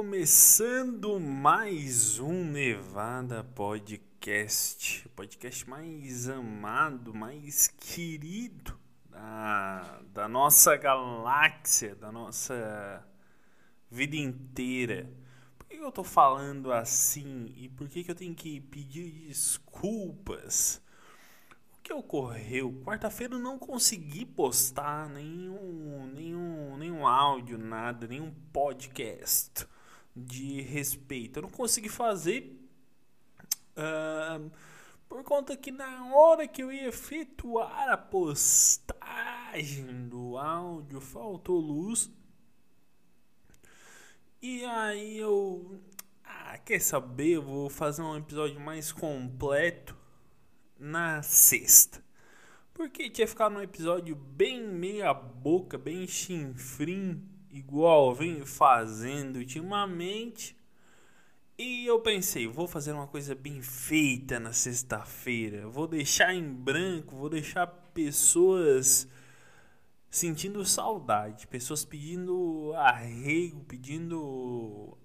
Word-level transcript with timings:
começando 0.00 1.20
mais 1.20 2.18
um 2.18 2.42
Nevada 2.46 3.44
Podcast, 3.44 5.06
podcast 5.10 5.68
mais 5.68 6.26
amado, 6.26 7.12
mais 7.12 7.68
querido 7.68 8.80
da, 9.10 10.00
da 10.10 10.26
nossa 10.26 10.74
galáxia, 10.74 11.94
da 11.96 12.10
nossa 12.10 13.06
vida 13.90 14.16
inteira. 14.16 15.06
Por 15.58 15.66
que 15.66 15.76
eu 15.76 15.92
tô 15.92 16.02
falando 16.02 16.72
assim 16.72 17.52
e 17.54 17.68
por 17.68 17.86
que, 17.86 18.02
que 18.02 18.10
eu 18.10 18.16
tenho 18.16 18.34
que 18.34 18.58
pedir 18.58 19.10
desculpas? 19.28 20.82
O 21.76 21.82
que 21.82 21.92
ocorreu? 21.92 22.72
Quarta-feira 22.86 23.34
eu 23.34 23.38
não 23.38 23.58
consegui 23.58 24.24
postar 24.24 25.10
nenhum, 25.10 26.10
nenhum, 26.14 26.78
nenhum 26.78 27.06
áudio, 27.06 27.58
nada, 27.58 28.06
nenhum 28.06 28.32
podcast 28.50 29.68
de 30.14 30.60
respeito. 30.62 31.38
Eu 31.38 31.42
não 31.42 31.50
consegui 31.50 31.88
fazer 31.88 32.56
uh, 33.76 34.50
por 35.08 35.22
conta 35.24 35.56
que 35.56 35.70
na 35.70 36.14
hora 36.14 36.46
que 36.46 36.62
eu 36.62 36.72
ia 36.72 36.88
efetuar 36.88 37.88
a 37.88 37.96
postagem 37.96 40.08
do 40.08 40.38
áudio 40.38 41.00
faltou 41.00 41.58
luz. 41.58 42.10
E 44.40 44.64
aí 44.64 45.18
eu. 45.18 45.80
Ah, 46.24 46.56
quer 46.58 46.80
saber? 46.80 47.36
Eu 47.36 47.42
vou 47.42 47.68
fazer 47.68 48.02
um 48.02 48.16
episódio 48.16 48.60
mais 48.60 48.92
completo 48.92 49.96
na 50.78 51.22
sexta. 51.22 52.02
Porque 52.72 53.10
tinha 53.10 53.26
ficado 53.26 53.56
um 53.56 53.60
episódio 53.60 54.16
bem 54.16 54.66
meia 54.66 55.12
boca, 55.12 55.76
bem 55.76 56.06
chinfrim 56.06 57.29
igual 57.50 58.14
vem 58.14 58.44
fazendo 58.44 59.36
ultimamente. 59.36 60.56
E 61.58 61.86
eu 61.86 62.00
pensei, 62.00 62.46
vou 62.46 62.66
fazer 62.66 62.92
uma 62.92 63.06
coisa 63.06 63.34
bem 63.34 63.60
feita 63.60 64.40
na 64.40 64.52
sexta-feira. 64.52 65.68
Vou 65.68 65.86
deixar 65.86 66.34
em 66.34 66.52
branco, 66.52 67.16
vou 67.16 67.28
deixar 67.28 67.66
pessoas 67.66 69.08
sentindo 70.08 70.64
saudade, 70.64 71.46
pessoas 71.46 71.84
pedindo 71.84 72.72
arrego, 72.74 73.64
pedindo 73.64 74.96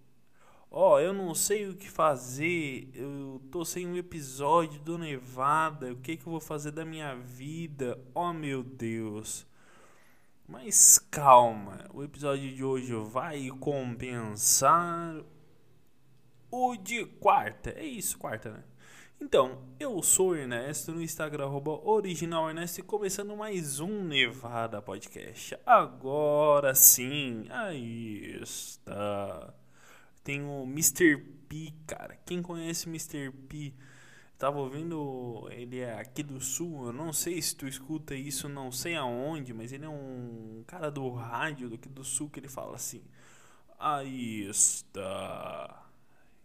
ó, 0.72 0.96
oh, 0.96 1.00
eu 1.00 1.14
não 1.14 1.34
sei 1.34 1.70
o 1.70 1.76
que 1.76 1.90
fazer, 1.90 2.90
eu 2.94 3.42
tô 3.50 3.64
sem 3.64 3.88
um 3.88 3.96
episódio 3.96 4.82
do 4.82 4.98
Nevada, 4.98 5.94
o 5.94 5.96
que 5.96 6.18
que 6.18 6.28
eu 6.28 6.32
vou 6.32 6.42
fazer 6.42 6.72
da 6.72 6.84
minha 6.84 7.16
vida? 7.16 7.98
Oh, 8.14 8.34
meu 8.34 8.62
Deus. 8.62 9.48
Mas 10.48 11.00
calma, 11.10 11.86
o 11.92 12.04
episódio 12.04 12.54
de 12.54 12.64
hoje 12.64 12.94
vai 12.94 13.50
compensar 13.60 15.24
o 16.52 16.76
de 16.76 17.04
quarta. 17.04 17.72
É 17.72 17.84
isso, 17.84 18.20
quarta, 18.20 18.52
né? 18.52 18.64
Então, 19.20 19.64
eu 19.80 20.04
sou 20.04 20.30
o 20.30 20.36
Ernesto 20.36 20.92
no 20.92 21.02
Instagram, 21.02 21.48
original 21.48 22.48
Ernesto, 22.48 22.80
e 22.80 22.84
começando 22.84 23.36
mais 23.36 23.80
um 23.80 24.04
Nevada 24.04 24.84
Podcast. 24.84 25.58
Agora 25.66 26.76
sim, 26.76 27.48
aí 27.50 28.40
está. 28.40 29.52
Tem 30.24 30.44
o 30.44 30.64
Mr. 30.64 31.18
P, 31.50 31.74
cara. 31.88 32.20
Quem 32.24 32.44
conhece 32.44 32.88
Mr. 32.88 33.32
P? 33.50 33.74
Tava 34.38 34.60
ouvindo, 34.60 35.48
ele 35.50 35.80
é 35.80 35.98
aqui 35.98 36.22
do 36.22 36.42
sul, 36.42 36.88
eu 36.88 36.94
não 36.94 37.14
sei 37.14 37.42
se 37.42 37.56
tu 37.56 37.66
escuta 37.68 38.14
isso, 38.14 38.50
não 38.50 38.70
sei 38.70 38.94
aonde, 38.96 39.54
mas 39.54 39.72
ele 39.72 39.86
é 39.86 39.90
um 39.90 40.62
cara 40.68 40.92
do 40.92 41.10
rádio 41.10 41.74
aqui 41.74 41.88
do 41.88 42.04
sul 42.04 42.30
que 42.30 42.42
ele 42.42 42.50
fala 42.50 42.76
assim: 42.76 43.02
Aí 43.80 44.48
está. 44.50 45.90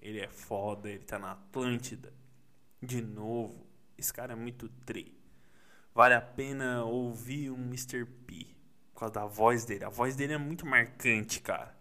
Ele 0.00 0.20
é 0.20 0.28
foda, 0.28 0.88
ele 0.88 1.04
tá 1.04 1.18
na 1.18 1.32
Atlântida. 1.32 2.12
De 2.80 3.02
novo, 3.02 3.66
esse 3.98 4.12
cara 4.12 4.32
é 4.34 4.36
muito 4.36 4.68
tri. 4.86 5.18
Vale 5.92 6.14
a 6.14 6.20
pena 6.20 6.84
ouvir 6.84 7.50
um 7.50 7.58
Mr. 7.58 8.04
P 8.26 8.46
por 8.94 9.00
causa 9.00 9.14
da 9.14 9.26
voz 9.26 9.64
dele. 9.64 9.84
A 9.84 9.90
voz 9.90 10.14
dele 10.14 10.34
é 10.34 10.38
muito 10.38 10.64
marcante, 10.64 11.40
cara. 11.40 11.76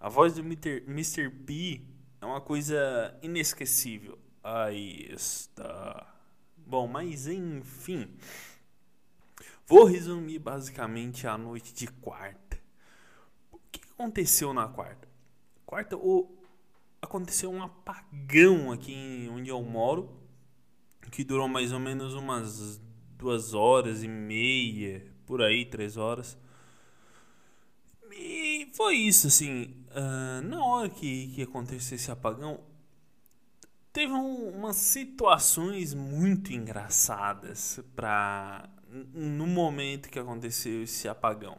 A 0.00 0.08
voz 0.08 0.34
do 0.34 0.40
Mr. 0.40 1.30
P 1.30 1.82
é 2.20 2.26
uma 2.26 2.40
coisa 2.40 3.16
inesquecível 3.22 4.18
Aí 4.50 5.12
está. 5.12 6.06
Bom, 6.56 6.86
mas 6.86 7.26
enfim. 7.26 8.08
Vou 9.66 9.84
resumir 9.84 10.38
basicamente 10.38 11.26
a 11.26 11.36
noite 11.36 11.74
de 11.74 11.86
quarta. 11.86 12.58
O 13.52 13.58
que 13.70 13.82
aconteceu 13.92 14.54
na 14.54 14.66
quarta? 14.66 15.06
Quarta, 15.66 15.98
o, 15.98 16.34
aconteceu 17.02 17.50
um 17.50 17.62
apagão 17.62 18.72
aqui 18.72 19.28
onde 19.30 19.50
eu 19.50 19.62
moro, 19.62 20.18
que 21.12 21.22
durou 21.22 21.46
mais 21.46 21.70
ou 21.70 21.78
menos 21.78 22.14
umas 22.14 22.80
duas 23.18 23.52
horas 23.52 24.02
e 24.02 24.08
meia, 24.08 25.04
por 25.26 25.42
aí, 25.42 25.66
três 25.66 25.98
horas. 25.98 26.38
E 28.10 28.70
foi 28.72 28.94
isso, 28.96 29.26
assim. 29.26 29.74
Uh, 29.90 30.40
na 30.42 30.64
hora 30.64 30.88
que, 30.88 31.28
que 31.34 31.42
aconteceu 31.42 31.96
esse 31.96 32.10
apagão, 32.10 32.60
teve 33.98 34.12
um, 34.12 34.50
umas 34.50 34.76
situações 34.76 35.92
muito 35.92 36.52
engraçadas 36.52 37.80
para 37.96 38.70
no 39.12 39.44
momento 39.44 40.08
que 40.08 40.20
aconteceu 40.20 40.84
esse 40.84 41.08
apagão. 41.08 41.58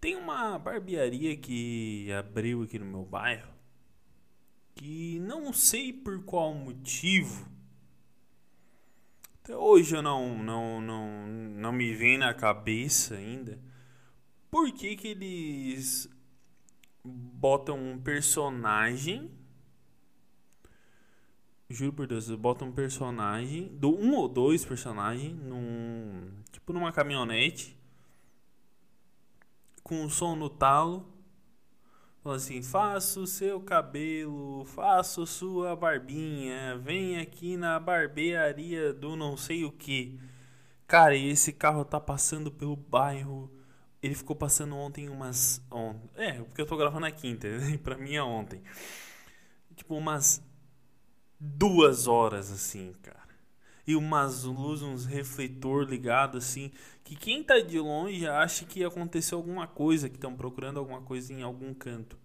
Tem 0.00 0.16
uma 0.16 0.58
barbearia 0.58 1.36
que 1.36 2.10
abriu 2.12 2.64
aqui 2.64 2.76
no 2.76 2.86
meu 2.86 3.04
bairro 3.04 3.52
que 4.74 5.20
não 5.20 5.52
sei 5.52 5.92
por 5.92 6.24
qual 6.24 6.52
motivo 6.52 7.48
até 9.40 9.56
hoje 9.56 9.94
eu 9.94 10.02
não 10.02 10.42
não 10.42 10.80
não 10.80 11.26
não 11.26 11.72
me 11.72 11.94
vem 11.94 12.18
na 12.18 12.34
cabeça 12.34 13.14
ainda 13.14 13.60
por 14.50 14.70
que 14.72 14.96
que 14.96 15.08
eles 15.08 16.08
botam 17.04 17.76
um 17.76 17.98
personagem 17.98 19.37
Juro 21.70 21.92
por 21.92 22.06
Deus, 22.06 22.30
bota 22.30 22.64
um 22.64 22.72
personagem, 22.72 23.68
do 23.68 23.94
um 23.94 24.14
ou 24.14 24.26
dois 24.26 24.64
personagens, 24.64 25.36
num. 25.38 26.30
Tipo 26.50 26.72
numa 26.72 26.90
caminhonete. 26.92 27.76
Com 29.82 30.02
um 30.02 30.08
som 30.08 30.34
no 30.34 30.48
talo. 30.48 31.06
Fala 32.22 32.36
assim, 32.36 32.62
faça 32.62 33.20
o 33.20 33.26
seu 33.26 33.60
cabelo, 33.60 34.64
faça 34.64 35.24
sua 35.26 35.76
barbinha, 35.76 36.76
vem 36.78 37.18
aqui 37.18 37.56
na 37.56 37.78
barbearia 37.78 38.92
do 38.92 39.14
não 39.14 39.36
sei 39.36 39.64
o 39.64 39.70
que. 39.70 40.18
Cara, 40.86 41.14
e 41.14 41.28
esse 41.28 41.52
carro 41.52 41.84
tá 41.84 42.00
passando 42.00 42.50
pelo 42.50 42.76
bairro. 42.76 43.50
Ele 44.02 44.14
ficou 44.14 44.34
passando 44.34 44.74
ontem 44.74 45.08
umas. 45.08 45.62
On... 45.70 45.94
É, 46.14 46.32
porque 46.32 46.62
eu 46.62 46.66
tô 46.66 46.76
gravando 46.76 47.00
na 47.00 47.10
quinta, 47.10 47.46
né? 47.46 47.78
pra 47.82 47.98
mim 47.98 48.14
é 48.14 48.22
ontem. 48.22 48.62
Tipo, 49.76 49.96
umas 49.96 50.42
duas 51.38 52.06
horas 52.06 52.50
assim, 52.50 52.94
cara. 53.02 53.18
E 53.86 53.96
umas 53.96 54.44
luzes, 54.44 54.84
uns 54.84 55.06
refletor 55.06 55.84
ligado 55.84 56.36
assim, 56.36 56.70
que 57.02 57.16
quem 57.16 57.42
tá 57.42 57.58
de 57.58 57.78
longe 57.78 58.26
acha 58.26 58.66
que 58.66 58.84
aconteceu 58.84 59.38
alguma 59.38 59.66
coisa, 59.66 60.08
que 60.08 60.16
estão 60.16 60.36
procurando 60.36 60.78
alguma 60.78 61.00
coisa 61.00 61.32
em 61.32 61.42
algum 61.42 61.72
canto. 61.72 62.18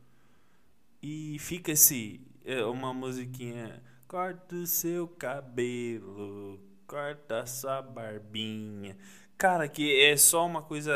E 1.02 1.38
fica 1.40 1.72
esse 1.72 2.20
é, 2.44 2.66
uma 2.66 2.94
musiquinha, 2.94 3.82
corta 4.08 4.56
o 4.56 4.68
seu 4.68 5.08
cabelo, 5.08 6.60
corta 6.86 7.46
sua 7.46 7.82
barbinha. 7.82 8.98
Cara, 9.38 9.68
que 9.68 10.02
é 10.02 10.16
só 10.18 10.46
uma 10.46 10.62
coisa 10.62 10.94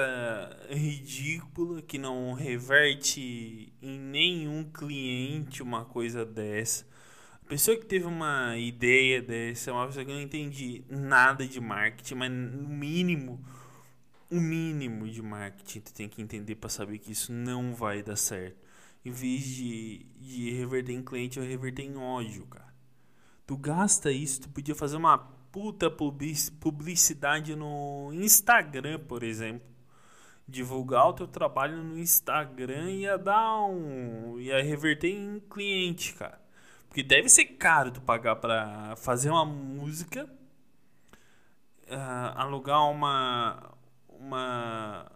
ridícula 0.70 1.82
que 1.82 1.98
não 1.98 2.34
reverte 2.34 3.74
em 3.82 4.00
nenhum 4.00 4.64
cliente 4.66 5.64
uma 5.64 5.86
coisa 5.86 6.26
dessa 6.26 6.86
pessoa 7.48 7.78
que 7.78 7.86
teve 7.86 8.06
uma 8.06 8.58
ideia 8.58 9.22
dessa 9.22 9.72
uma 9.72 9.88
pessoa 9.88 10.04
que 10.04 10.12
não 10.12 10.22
entende 10.22 10.84
nada 10.90 11.48
de 11.48 11.62
marketing, 11.62 12.16
mas 12.16 12.32
no 12.32 12.68
mínimo, 12.68 13.44
o 14.30 14.40
mínimo 14.40 15.10
de 15.10 15.22
marketing 15.22 15.80
tu 15.80 15.94
tem 15.94 16.10
que 16.10 16.22
entender 16.22 16.56
para 16.56 16.70
saber 16.70 17.00
que 17.00 17.12
isso 17.12 17.32
não 17.32 17.74
vai 17.74 18.04
dar 18.04 18.18
certo. 18.18 18.58
Em 19.06 19.12
vez 19.12 19.46
de, 19.46 20.06
de 20.20 20.52
reverter 20.52 20.92
em 20.92 21.02
cliente, 21.02 21.40
vai 21.40 21.48
reverter 21.48 21.84
em 21.84 21.96
ódio, 21.96 22.46
cara. 22.48 22.74
Tu 23.46 23.56
gasta 23.56 24.12
isso, 24.12 24.42
tu 24.42 24.50
podia 24.50 24.76
fazer 24.76 24.98
uma 24.98 25.18
puta 25.18 25.90
publicidade 25.90 27.56
no 27.56 28.12
Instagram, 28.14 29.00
por 29.00 29.24
exemplo. 29.24 29.66
Divulgar 30.46 31.08
o 31.08 31.14
teu 31.14 31.28
trabalho 31.28 31.82
no 31.82 31.98
Instagram 31.98 32.92
ia 32.92 33.18
dar 33.18 33.62
um. 33.66 34.38
ia 34.40 34.62
reverter 34.62 35.10
em 35.10 35.40
cliente, 35.50 36.14
cara. 36.14 36.47
Porque 36.88 37.04
deve 37.04 37.30
ser 37.30 37.46
caro 37.46 37.92
tu 37.92 38.02
pagar 38.02 38.38
pra 38.38 38.96
fazer 38.96 39.30
uma 39.30 39.46
música, 39.46 40.30
uh, 41.88 42.38
alugar 42.38 42.90
uma. 42.90 43.76
Uma. 44.08 45.12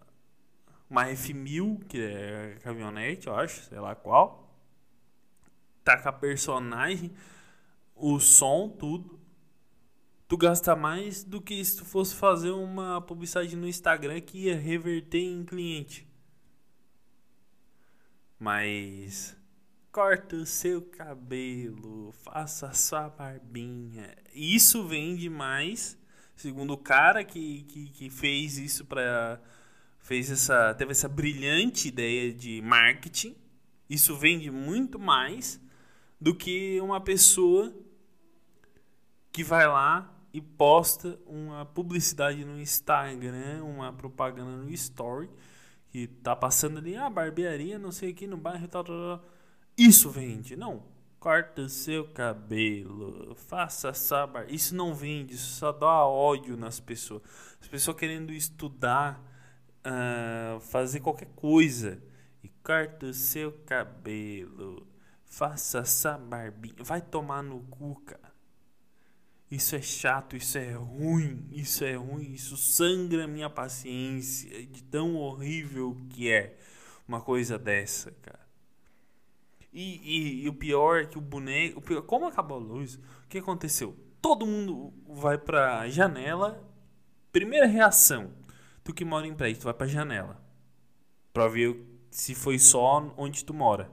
Uma 0.90 1.06
F1000, 1.06 1.86
que 1.88 2.02
é 2.02 2.58
caminhonete, 2.62 3.28
eu 3.28 3.36
acho, 3.36 3.64
sei 3.64 3.80
lá 3.80 3.96
qual. 3.96 4.54
tá 5.86 5.98
com 5.98 6.10
a 6.10 6.14
personagem, 6.14 7.14
o 7.96 8.20
som, 8.20 8.68
tudo. 8.68 9.20
Tu 10.28 10.38
gasta 10.38 10.76
mais 10.76 11.24
do 11.24 11.42
que 11.42 11.64
se 11.64 11.78
tu 11.78 11.86
fosse 11.86 12.16
fazer 12.16 12.52
uma 12.52 13.02
publicidade 13.02 13.56
no 13.56 13.68
Instagram 13.68 14.20
que 14.22 14.46
ia 14.46 14.58
reverter 14.58 15.20
em 15.20 15.46
cliente. 15.46 16.08
Mas 18.40 19.38
corta 19.92 20.38
o 20.38 20.46
seu 20.46 20.82
cabelo, 20.82 22.14
faça 22.24 22.68
a 22.68 22.74
sua 22.74 23.10
barbinha. 23.10 24.16
Isso 24.34 24.88
vende 24.88 25.30
mais, 25.30 25.98
segundo 26.36 26.74
o 26.74 26.78
cara 26.78 27.24
que, 27.24 27.64
que, 27.64 27.90
que 27.90 28.10
fez 28.10 28.58
isso 28.58 28.86
para 28.86 29.42
fez 30.00 30.32
essa 30.32 30.74
teve 30.74 30.92
essa 30.92 31.10
brilhante 31.10 31.90
ideia 31.90 32.34
de 32.34 32.62
marketing. 32.62 33.36
Isso 33.90 34.16
vende 34.16 34.50
muito 34.50 34.98
mais 34.98 35.60
do 36.20 36.34
que 36.34 36.80
uma 36.80 37.02
pessoa 37.02 37.74
que 39.32 39.44
vai 39.44 39.68
lá 39.68 40.14
e 40.34 40.40
posta 40.40 41.20
uma 41.26 41.66
publicidade 41.66 42.46
no 42.46 42.60
Instagram, 42.60 43.64
uma 43.64 43.92
propaganda 43.92 44.52
no 44.52 44.72
Story 44.72 45.30
que 45.90 46.08
tá 46.08 46.34
passando 46.34 46.78
ali, 46.78 46.96
ah, 46.96 47.10
barbearia, 47.10 47.78
não 47.78 47.92
sei 47.92 48.12
aqui 48.12 48.26
no 48.26 48.38
bairro 48.38 48.66
tal, 48.70 48.86
tal, 48.86 49.18
tal. 49.18 49.31
Isso 49.82 50.12
vende. 50.12 50.56
Não. 50.56 50.84
Corta 51.20 51.62
o 51.62 51.70
seu 51.70 52.08
cabelo, 52.08 53.36
faça 53.36 53.90
essa 53.90 54.26
bar... 54.26 54.46
Isso 54.48 54.76
não 54.76 54.94
vende, 54.94 55.36
isso 55.36 55.56
só 55.56 55.72
dá 55.72 56.06
ódio 56.06 56.58
nas 56.58 56.80
pessoas. 56.80 57.22
As 57.60 57.68
pessoas 57.68 57.98
querendo 57.98 58.32
estudar, 58.32 59.24
uh, 59.86 60.60
fazer 60.60 61.00
qualquer 61.00 61.30
coisa. 61.36 62.02
E 62.44 62.50
corta 62.64 63.08
o 63.08 63.14
seu 63.14 63.52
cabelo, 63.66 64.88
faça 65.26 65.80
essa 65.80 66.18
barbinha. 66.18 66.84
Vai 66.84 67.02
tomar 67.02 67.44
no 67.44 67.60
cu, 67.62 68.02
cara. 68.02 68.32
Isso 69.50 69.76
é 69.76 69.82
chato, 69.82 70.36
isso 70.36 70.58
é 70.58 70.74
ruim, 70.74 71.48
isso 71.52 71.84
é 71.84 71.96
ruim, 71.96 72.32
isso 72.32 72.56
sangra 72.56 73.28
minha 73.28 73.50
paciência 73.50 74.66
de 74.66 74.84
tão 74.84 75.16
horrível 75.16 75.96
que 76.10 76.32
é 76.32 76.58
uma 77.08 77.22
coisa 77.22 77.60
dessa, 77.60 78.12
cara. 78.24 78.41
E, 79.74 80.02
e, 80.04 80.44
e 80.44 80.50
o 80.50 80.54
pior 80.54 81.02
é 81.02 81.06
que 81.06 81.18
o 81.18 81.22
boneco. 81.22 81.80
O 81.80 81.82
pior, 81.82 82.02
como 82.02 82.28
acabou 82.28 82.58
a 82.58 82.62
luz, 82.62 82.96
o 82.96 83.28
que 83.30 83.38
aconteceu? 83.38 83.96
Todo 84.22 84.46
mundo 84.46 84.94
vai 85.08 85.38
pra 85.38 85.88
janela. 85.90 86.62
Primeira 87.32 87.66
reação: 87.68 88.32
tu 88.84 88.94
que 88.94 89.06
mora 89.06 89.28
em 89.28 89.34
prédio, 89.34 89.62
tu 89.62 89.66
vai 89.66 89.74
pra 89.74 89.88
janela. 89.88 90.42
Pra 91.34 91.48
ver 91.48 91.80
se 92.10 92.36
foi 92.36 92.60
só 92.60 93.14
onde 93.18 93.46
tu 93.46 93.54
mora. 93.54 93.90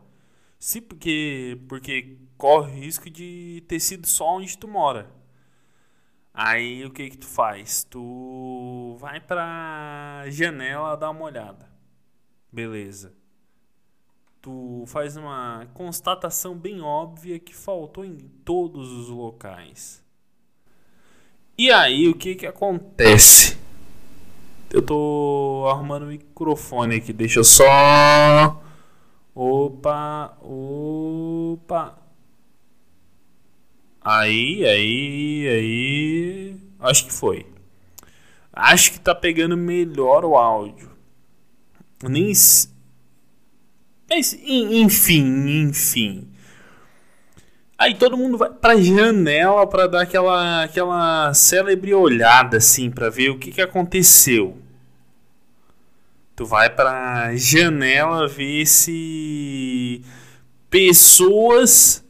Se 0.58 0.80
porque, 0.80 1.60
porque 1.68 2.18
corre 2.36 2.80
risco 2.80 3.08
de 3.08 3.64
ter 3.68 3.80
sido 3.80 4.06
só 4.06 4.36
onde 4.36 4.58
tu 4.58 4.66
mora. 4.66 5.10
Aí 6.34 6.84
o 6.84 6.90
que 6.90 7.10
que 7.10 7.18
tu 7.18 7.26
faz? 7.26 7.84
Tu 7.84 8.96
vai 9.00 9.20
pra 9.20 10.24
janela 10.28 10.96
dar 10.96 11.10
uma 11.10 11.24
olhada. 11.24 11.68
Beleza. 12.52 13.17
Tu 14.48 14.84
faz 14.86 15.14
uma 15.14 15.66
constatação 15.74 16.56
bem 16.56 16.80
óbvia 16.80 17.38
que 17.38 17.54
faltou 17.54 18.02
em 18.02 18.16
todos 18.46 18.90
os 18.90 19.10
locais. 19.10 20.02
E 21.58 21.70
aí 21.70 22.08
o 22.08 22.14
que 22.14 22.34
que 22.34 22.46
acontece? 22.46 23.58
Eu 24.70 24.80
tô 24.80 25.66
arrumando 25.70 26.04
o 26.04 26.06
microfone 26.06 26.94
aqui, 26.94 27.12
deixa 27.12 27.40
eu 27.40 27.44
só 27.44 28.62
Opa, 29.34 30.34
opa. 30.40 31.98
Aí, 34.00 34.64
aí, 34.64 35.46
aí. 35.46 36.56
Acho 36.80 37.04
que 37.04 37.12
foi. 37.12 37.46
Acho 38.50 38.92
que 38.92 39.00
tá 39.00 39.14
pegando 39.14 39.58
melhor 39.58 40.24
o 40.24 40.38
áudio. 40.38 40.90
Nem. 42.02 42.32
Mas, 44.08 44.32
enfim, 44.32 45.68
enfim. 45.68 46.28
Aí 47.76 47.94
todo 47.94 48.16
mundo 48.16 48.38
vai 48.38 48.50
pra 48.50 48.76
janela 48.76 49.66
para 49.66 49.86
dar 49.86 50.02
aquela, 50.02 50.64
aquela 50.64 51.32
célebre 51.34 51.94
olhada 51.94 52.56
assim, 52.56 52.90
para 52.90 53.08
ver 53.10 53.30
o 53.30 53.38
que, 53.38 53.52
que 53.52 53.60
aconteceu. 53.60 54.58
Tu 56.34 56.44
vai 56.44 56.70
pra 56.70 57.36
janela 57.36 58.26
ver 58.26 58.66
se 58.66 60.02
pessoas 60.70 62.04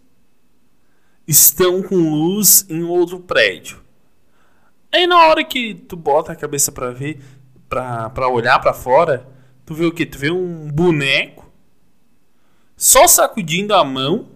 estão 1.26 1.82
com 1.82 1.96
luz 1.96 2.64
em 2.70 2.82
outro 2.84 3.20
prédio. 3.20 3.82
Aí 4.92 5.06
na 5.06 5.26
hora 5.26 5.44
que 5.44 5.74
tu 5.74 5.96
bota 5.96 6.32
a 6.32 6.36
cabeça 6.36 6.72
para 6.72 6.90
ver, 6.92 7.20
pra, 7.68 8.08
pra 8.10 8.28
olhar 8.28 8.58
para 8.58 8.72
fora, 8.72 9.28
tu 9.66 9.74
vê 9.74 9.84
o 9.84 9.92
que? 9.92 10.06
Tu 10.06 10.18
vê 10.18 10.30
um 10.30 10.70
boneco 10.70 11.47
só 12.78 13.08
sacudindo 13.08 13.74
a 13.74 13.82
mão. 13.82 14.28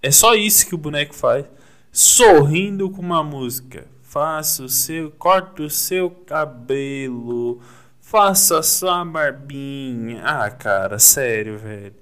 É 0.00 0.12
só 0.12 0.36
isso 0.36 0.66
que 0.68 0.74
o 0.74 0.78
boneco 0.78 1.14
faz. 1.14 1.44
Sorrindo 1.90 2.88
com 2.88 3.02
uma 3.02 3.24
música. 3.24 3.88
Faça 4.02 4.62
o 4.62 4.68
seu, 4.68 5.10
corta 5.10 5.64
o 5.64 5.68
seu 5.68 6.08
cabelo, 6.08 7.60
faça 8.00 8.62
sua 8.62 9.04
barbinha. 9.04 10.22
Ah, 10.24 10.50
cara, 10.50 10.98
sério, 10.98 11.58
velho. 11.58 11.94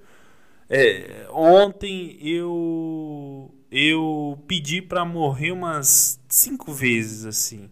É, 0.69 1.27
ontem 1.31 2.19
eu 2.21 3.51
eu 3.71 4.39
pedi 4.47 4.81
para 4.83 5.05
morrer 5.05 5.51
umas 5.51 6.21
cinco 6.29 6.73
vezes 6.73 7.25
assim. 7.25 7.71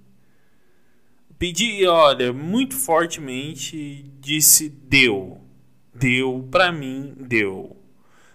Pedi, 1.38 1.86
olha, 1.86 2.32
muito 2.32 2.74
fortemente, 2.74 4.10
disse 4.18 4.68
deu. 4.68 5.40
Deu 5.94 6.48
para 6.50 6.72
mim, 6.72 7.14
deu. 7.18 7.81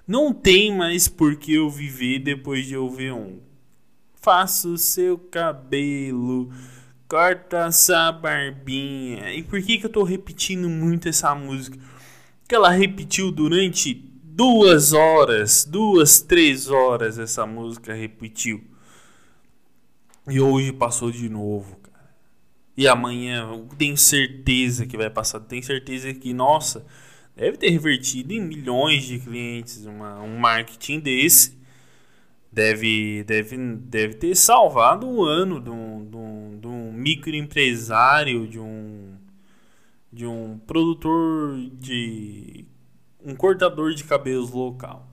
Não 0.07 0.33
tem 0.33 0.73
mais 0.73 1.09
por 1.09 1.35
que 1.35 1.53
eu 1.53 1.69
viver 1.69 2.19
depois 2.19 2.65
de 2.65 2.75
eu 2.75 2.89
ver 2.89 3.11
um. 3.11 3.39
Faça 4.15 4.69
o 4.69 4.77
seu 4.77 5.17
cabelo, 5.17 6.49
corta 7.09 7.65
essa 7.65 8.09
barbinha. 8.11 9.33
E 9.33 9.43
por 9.43 9.61
que, 9.61 9.77
que 9.77 9.85
eu 9.85 9.89
tô 9.89 10.03
repetindo 10.03 10.69
muito 10.69 11.09
essa 11.09 11.35
música? 11.35 11.77
Porque 12.39 12.55
ela 12.55 12.69
repetiu 12.69 13.31
durante 13.31 13.93
duas 14.23 14.93
horas, 14.93 15.65
duas, 15.65 16.21
três 16.21 16.69
horas 16.69 17.19
essa 17.19 17.45
música 17.45 17.93
repetiu. 17.93 18.63
E 20.29 20.39
hoje 20.39 20.71
passou 20.71 21.11
de 21.11 21.27
novo, 21.27 21.75
cara. 21.77 22.15
E 22.77 22.87
amanhã, 22.87 23.49
tenho 23.77 23.97
certeza 23.97 24.85
que 24.85 24.95
vai 24.95 25.09
passar. 25.09 25.41
Tenho 25.41 25.63
certeza 25.63 26.13
que, 26.13 26.33
nossa, 26.33 26.85
deve 27.37 27.55
ter 27.55 27.69
revertido 27.69 28.33
em 28.33 28.41
milhões 28.41 29.03
de 29.03 29.19
clientes 29.19 29.85
uma, 29.85 30.19
um 30.21 30.39
marketing 30.39 30.99
desse. 30.99 31.55
Deve, 32.51 33.23
deve, 33.25 33.55
deve 33.57 34.15
ter 34.15 34.35
salvado 34.35 35.07
o 35.07 35.23
ano 35.23 35.61
de 35.61 35.69
um, 35.69 36.09
de 36.09 36.15
um, 36.15 36.59
de 36.59 36.67
um 36.67 36.91
microempresário, 36.91 38.47
de 38.47 38.57
um, 38.57 39.13
de 40.11 40.25
um 40.25 40.57
produtor 40.65 41.55
de 41.73 42.65
um 43.23 43.35
cortador 43.35 43.93
de 43.93 44.03
cabelos 44.03 44.49
local. 44.49 45.07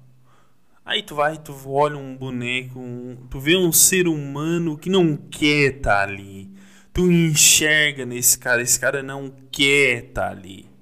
Aí 0.83 1.03
tu 1.03 1.15
vai, 1.15 1.37
tu 1.37 1.55
olha 1.67 1.99
um 1.99 2.17
boneco, 2.17 2.79
um, 2.79 3.17
tu 3.29 3.39
vê 3.39 3.57
um 3.57 3.73
ser 3.73 4.09
humano 4.09 4.79
que 4.79 4.89
não 4.89 5.15
quer 5.17 5.77
estar 5.77 5.91
tá 5.97 6.03
ali. 6.03 6.51
Tu 6.95 7.11
enxerga 7.11 8.07
nesse 8.07 8.39
cara, 8.39 8.63
esse 8.63 8.81
cara 8.81 9.03
não 9.03 9.31
quer 9.51 10.05
estar 10.05 10.29
tá 10.29 10.31
ali. 10.31 10.74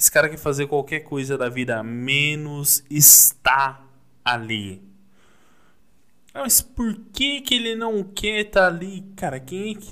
Esse 0.00 0.10
cara 0.10 0.30
quer 0.30 0.38
fazer 0.38 0.66
qualquer 0.66 1.00
coisa 1.00 1.36
da 1.36 1.50
vida 1.50 1.82
menos 1.82 2.82
estar 2.88 3.86
ali. 4.24 4.80
Mas 6.32 6.62
por 6.62 6.98
que 7.12 7.42
que 7.42 7.56
ele 7.56 7.74
não 7.74 8.02
quer 8.02 8.46
estar 8.46 8.62
tá 8.62 8.66
ali? 8.68 9.02
Cara, 9.14 9.38
quem 9.38 9.72
é 9.72 9.74
que 9.74 9.90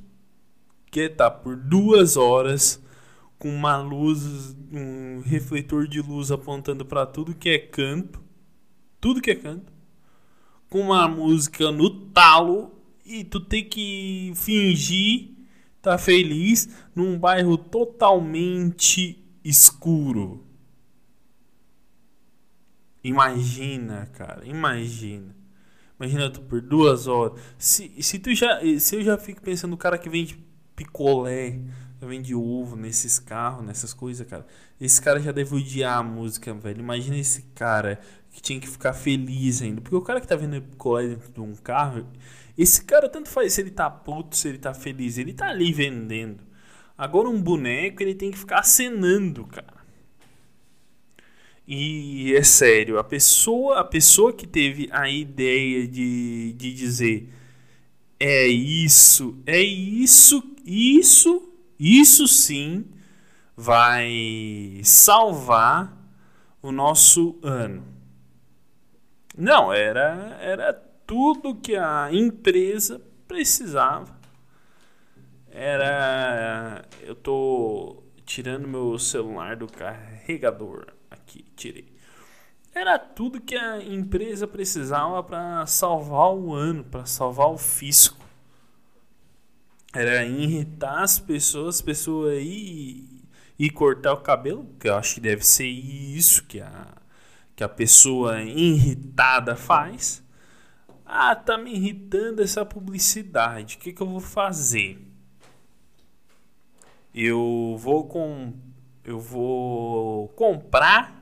quer 0.90 1.10
estar 1.10 1.30
por 1.30 1.54
duas 1.56 2.16
horas 2.16 2.82
com 3.38 3.54
uma 3.54 3.76
luz, 3.76 4.56
um 4.72 5.20
refletor 5.26 5.86
de 5.86 6.00
luz 6.00 6.32
apontando 6.32 6.86
para 6.86 7.04
tudo 7.04 7.34
que 7.34 7.50
é 7.50 7.58
canto, 7.58 8.18
tudo 8.98 9.20
que 9.20 9.32
é 9.32 9.34
canto, 9.34 9.70
com 10.70 10.80
uma 10.80 11.06
música 11.06 11.70
no 11.70 11.90
talo 11.90 12.72
e 13.04 13.24
tu 13.24 13.40
tem 13.40 13.62
que 13.62 14.32
fingir 14.34 15.34
tá 15.82 15.98
feliz 15.98 16.66
num 16.94 17.18
bairro 17.18 17.58
totalmente 17.58 19.27
escuro. 19.48 20.44
Imagina, 23.02 24.06
cara, 24.12 24.46
imagina. 24.46 25.34
Imagina 25.98 26.30
tu 26.30 26.40
por 26.42 26.60
duas 26.60 27.06
horas. 27.06 27.40
Se, 27.56 28.02
se 28.02 28.18
tu 28.18 28.34
já, 28.34 28.60
se 28.78 28.96
eu 28.96 29.02
já 29.02 29.16
fico 29.18 29.40
pensando 29.40 29.70
no 29.70 29.76
cara 29.76 29.98
que 29.98 30.08
vende 30.08 30.38
picolé 30.76 31.60
vende 32.06 32.34
ovo 32.34 32.76
nesses 32.76 33.18
carros, 33.18 33.64
nessas 33.64 33.92
coisas, 33.92 34.26
cara. 34.26 34.46
Esse 34.80 35.00
cara 35.00 35.18
já 35.18 35.32
deve 35.32 35.54
odiar 35.54 35.98
a 35.98 36.02
música, 36.02 36.54
velho. 36.54 36.80
Imagina 36.80 37.16
esse 37.16 37.42
cara 37.54 37.98
que 38.30 38.40
tinha 38.40 38.60
que 38.60 38.68
ficar 38.68 38.92
feliz 38.92 39.62
ainda. 39.62 39.80
Porque 39.80 39.96
o 39.96 40.02
cara 40.02 40.20
que 40.20 40.28
tá 40.28 40.36
vendo 40.36 40.62
colar 40.76 41.06
dentro 41.08 41.32
de 41.32 41.40
um 41.40 41.54
carro, 41.56 42.06
esse 42.56 42.84
cara 42.84 43.08
tanto 43.08 43.28
faz 43.28 43.52
se 43.54 43.62
ele 43.62 43.70
tá 43.70 43.90
puto, 43.90 44.36
se 44.36 44.48
ele 44.48 44.58
tá 44.58 44.72
feliz, 44.72 45.18
ele 45.18 45.32
tá 45.32 45.48
ali 45.48 45.72
vendendo. 45.72 46.44
Agora 46.98 47.28
um 47.28 47.40
boneco, 47.40 48.02
ele 48.02 48.14
tem 48.14 48.32
que 48.32 48.38
ficar 48.38 48.58
acenando, 48.58 49.46
cara. 49.46 49.78
E 51.66 52.34
é 52.34 52.42
sério, 52.42 52.98
a 52.98 53.04
pessoa, 53.04 53.78
a 53.78 53.84
pessoa 53.84 54.32
que 54.32 54.46
teve 54.46 54.88
a 54.90 55.08
ideia 55.08 55.86
de, 55.86 56.52
de 56.54 56.74
dizer 56.74 57.28
é 58.18 58.46
isso, 58.48 59.38
é 59.46 59.60
isso, 59.60 60.42
isso, 60.64 61.52
isso 61.78 62.26
sim 62.26 62.84
vai 63.56 64.80
salvar 64.82 65.96
o 66.60 66.72
nosso 66.72 67.38
ano. 67.42 67.84
Não, 69.36 69.72
era, 69.72 70.36
era 70.40 70.72
tudo 71.06 71.54
que 71.54 71.76
a 71.76 72.08
empresa 72.12 73.00
precisava. 73.28 74.17
Era. 75.60 76.84
Eu 77.02 77.16
tô 77.16 78.04
tirando 78.24 78.68
meu 78.68 78.96
celular 78.96 79.56
do 79.56 79.66
carregador 79.66 80.86
aqui, 81.10 81.44
tirei. 81.56 81.92
Era 82.72 82.96
tudo 82.96 83.40
que 83.40 83.56
a 83.56 83.82
empresa 83.82 84.46
precisava 84.46 85.20
para 85.20 85.66
salvar 85.66 86.32
o 86.32 86.54
ano, 86.54 86.84
para 86.84 87.04
salvar 87.06 87.48
o 87.48 87.58
fisco. 87.58 88.24
Era 89.92 90.24
irritar 90.24 91.02
as 91.02 91.18
pessoas, 91.18 91.76
as 91.76 91.82
pessoas 91.82 92.34
aí 92.34 93.24
e 93.58 93.68
cortar 93.68 94.12
o 94.12 94.20
cabelo, 94.20 94.64
que 94.78 94.88
eu 94.88 94.94
acho 94.94 95.14
que 95.14 95.20
deve 95.20 95.44
ser 95.44 95.66
isso 95.66 96.44
que 96.44 96.60
a, 96.60 96.86
que 97.56 97.64
a 97.64 97.68
pessoa 97.68 98.40
irritada 98.42 99.56
faz. 99.56 100.22
Ah, 101.04 101.34
tá 101.34 101.58
me 101.58 101.74
irritando 101.74 102.42
essa 102.42 102.64
publicidade. 102.64 103.74
O 103.74 103.78
que, 103.80 103.92
que 103.92 104.00
eu 104.00 104.08
vou 104.08 104.20
fazer? 104.20 105.07
Eu 107.14 107.76
vou 107.78 108.06
com 108.06 108.52
eu 109.04 109.18
vou 109.18 110.28
comprar 110.28 111.18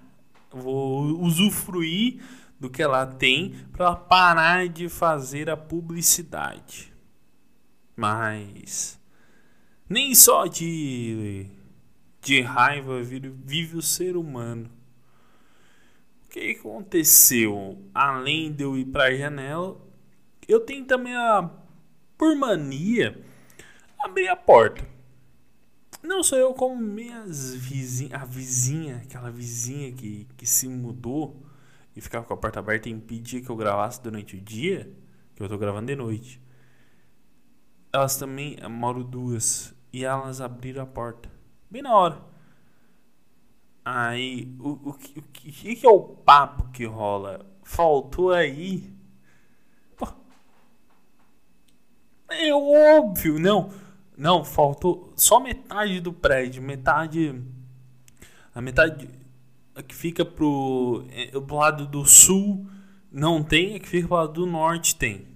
vou 0.51 1.21
usufruir 1.21 2.23
do 2.59 2.71
que 2.71 2.83
ela 2.83 3.07
tem 3.07 3.55
para 3.73 3.95
parar 3.95 4.69
de 4.69 4.89
fazer 4.89 5.51
a 5.51 5.57
publicidade. 5.57 6.93
Mas 7.95 8.99
nem 9.89 10.15
só 10.15 10.47
de 10.47 11.47
de 12.21 12.41
raiva 12.41 13.01
vive 13.03 13.77
o 13.77 13.83
ser 13.83 14.17
humano. 14.17 14.69
O 16.25 16.29
que 16.29 16.57
aconteceu? 16.59 17.79
Além 17.95 18.53
de 18.53 18.65
eu 18.65 18.77
ir 18.77 18.87
para 18.87 19.05
a 19.05 19.15
janela, 19.15 19.81
eu 20.49 20.61
tenho 20.61 20.85
também 20.85 21.15
a 21.15 21.49
por 22.19 22.35
mania 22.35 23.23
abrir 24.01 24.29
a 24.29 24.37
porta. 24.37 24.96
Não 26.03 26.23
sou 26.23 26.39
eu 26.39 26.55
como 26.55 26.77
minhas 26.77 27.55
vizinhas, 27.55 28.21
a 28.21 28.25
vizinha, 28.25 28.97
aquela 28.99 29.31
vizinha 29.31 29.93
que, 29.93 30.27
que 30.37 30.47
se 30.47 30.69
mudou 30.69 31.43
e 31.95 32.01
ficava 32.01 32.25
com 32.25 32.35
a 32.35 32.37
porta 32.37 32.61
aberta 32.61 32.89
e 32.89 32.93
impedia 32.93 33.41
que 33.41 33.51
eu 33.51 33.57
gravasse 33.57 34.03
durante 34.03 34.37
o 34.37 34.41
dia, 34.41 34.93
que 35.35 35.43
eu 35.43 35.49
tô 35.49 35.59
gravando 35.59 35.87
de 35.87 35.97
noite. 35.97 36.41
Elas 37.93 38.17
também, 38.17 38.57
moro 38.69 39.03
duas, 39.03 39.75
e 39.93 40.05
elas 40.05 40.41
abriram 40.41 40.83
a 40.83 40.87
porta, 40.87 41.31
bem 41.71 41.83
na 41.83 41.95
hora. 41.95 42.23
Aí, 43.85 44.55
o, 44.61 44.69
o, 44.69 44.91
o, 44.91 44.91
o 44.91 45.23
que, 45.33 45.77
que 45.77 45.87
é 45.87 45.89
o 45.89 46.01
papo 46.01 46.71
que 46.71 46.85
rola? 46.85 47.47
Faltou 47.63 48.33
aí. 48.33 48.93
Pô, 49.97 50.07
é 52.29 52.53
óbvio, 52.53 53.39
não. 53.39 53.71
Não, 54.17 54.43
faltou 54.45 55.13
só 55.15 55.39
metade 55.39 56.01
do 56.01 56.13
prédio, 56.13 56.63
metade 56.63 57.43
a 58.55 58.63
metade 58.63 59.11
que 59.87 59.95
fica 59.95 60.25
pro, 60.25 61.05
é, 61.11 61.27
pro 61.39 61.57
lado 61.57 61.87
do 61.87 62.07
sul 62.07 62.67
não 63.13 63.43
tem, 63.45 63.75
a 63.77 63.81
que 63.81 63.87
fica 63.87 64.09
pro 64.09 64.17
lado 64.17 64.33
do 64.33 64.47
norte 64.47 64.97
tem. 64.97 65.27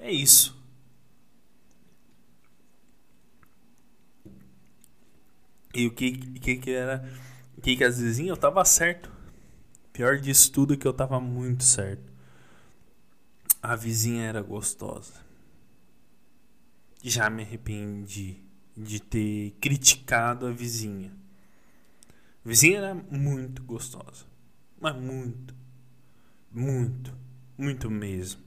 É 0.00 0.10
isso. 0.10 0.56
E 5.72 5.86
o 5.86 5.92
que 5.92 6.12
que, 6.40 6.56
que 6.56 6.70
era? 6.70 7.08
O 7.56 7.60
que 7.60 7.76
que 7.76 7.84
às 7.84 8.00
vezes 8.00 8.26
eu 8.26 8.36
tava 8.36 8.64
certo. 8.64 9.12
Pior 9.92 10.18
disso 10.18 10.50
tudo 10.50 10.74
é 10.74 10.76
que 10.76 10.86
eu 10.86 10.92
tava 10.92 11.20
muito 11.20 11.62
certo. 11.62 12.12
A 13.62 13.76
vizinha 13.76 14.24
era 14.24 14.42
gostosa 14.42 15.25
já 17.10 17.30
me 17.30 17.42
arrependi 17.42 18.42
de 18.76 19.00
ter 19.00 19.52
criticado 19.60 20.46
a 20.46 20.50
vizinha. 20.50 21.12
A 22.44 22.48
vizinha 22.48 22.78
era 22.78 22.94
muito 22.94 23.62
gostosa. 23.62 24.26
Mas 24.80 24.94
muito. 24.96 25.54
Muito. 26.50 27.16
Muito 27.56 27.90
mesmo. 27.90 28.42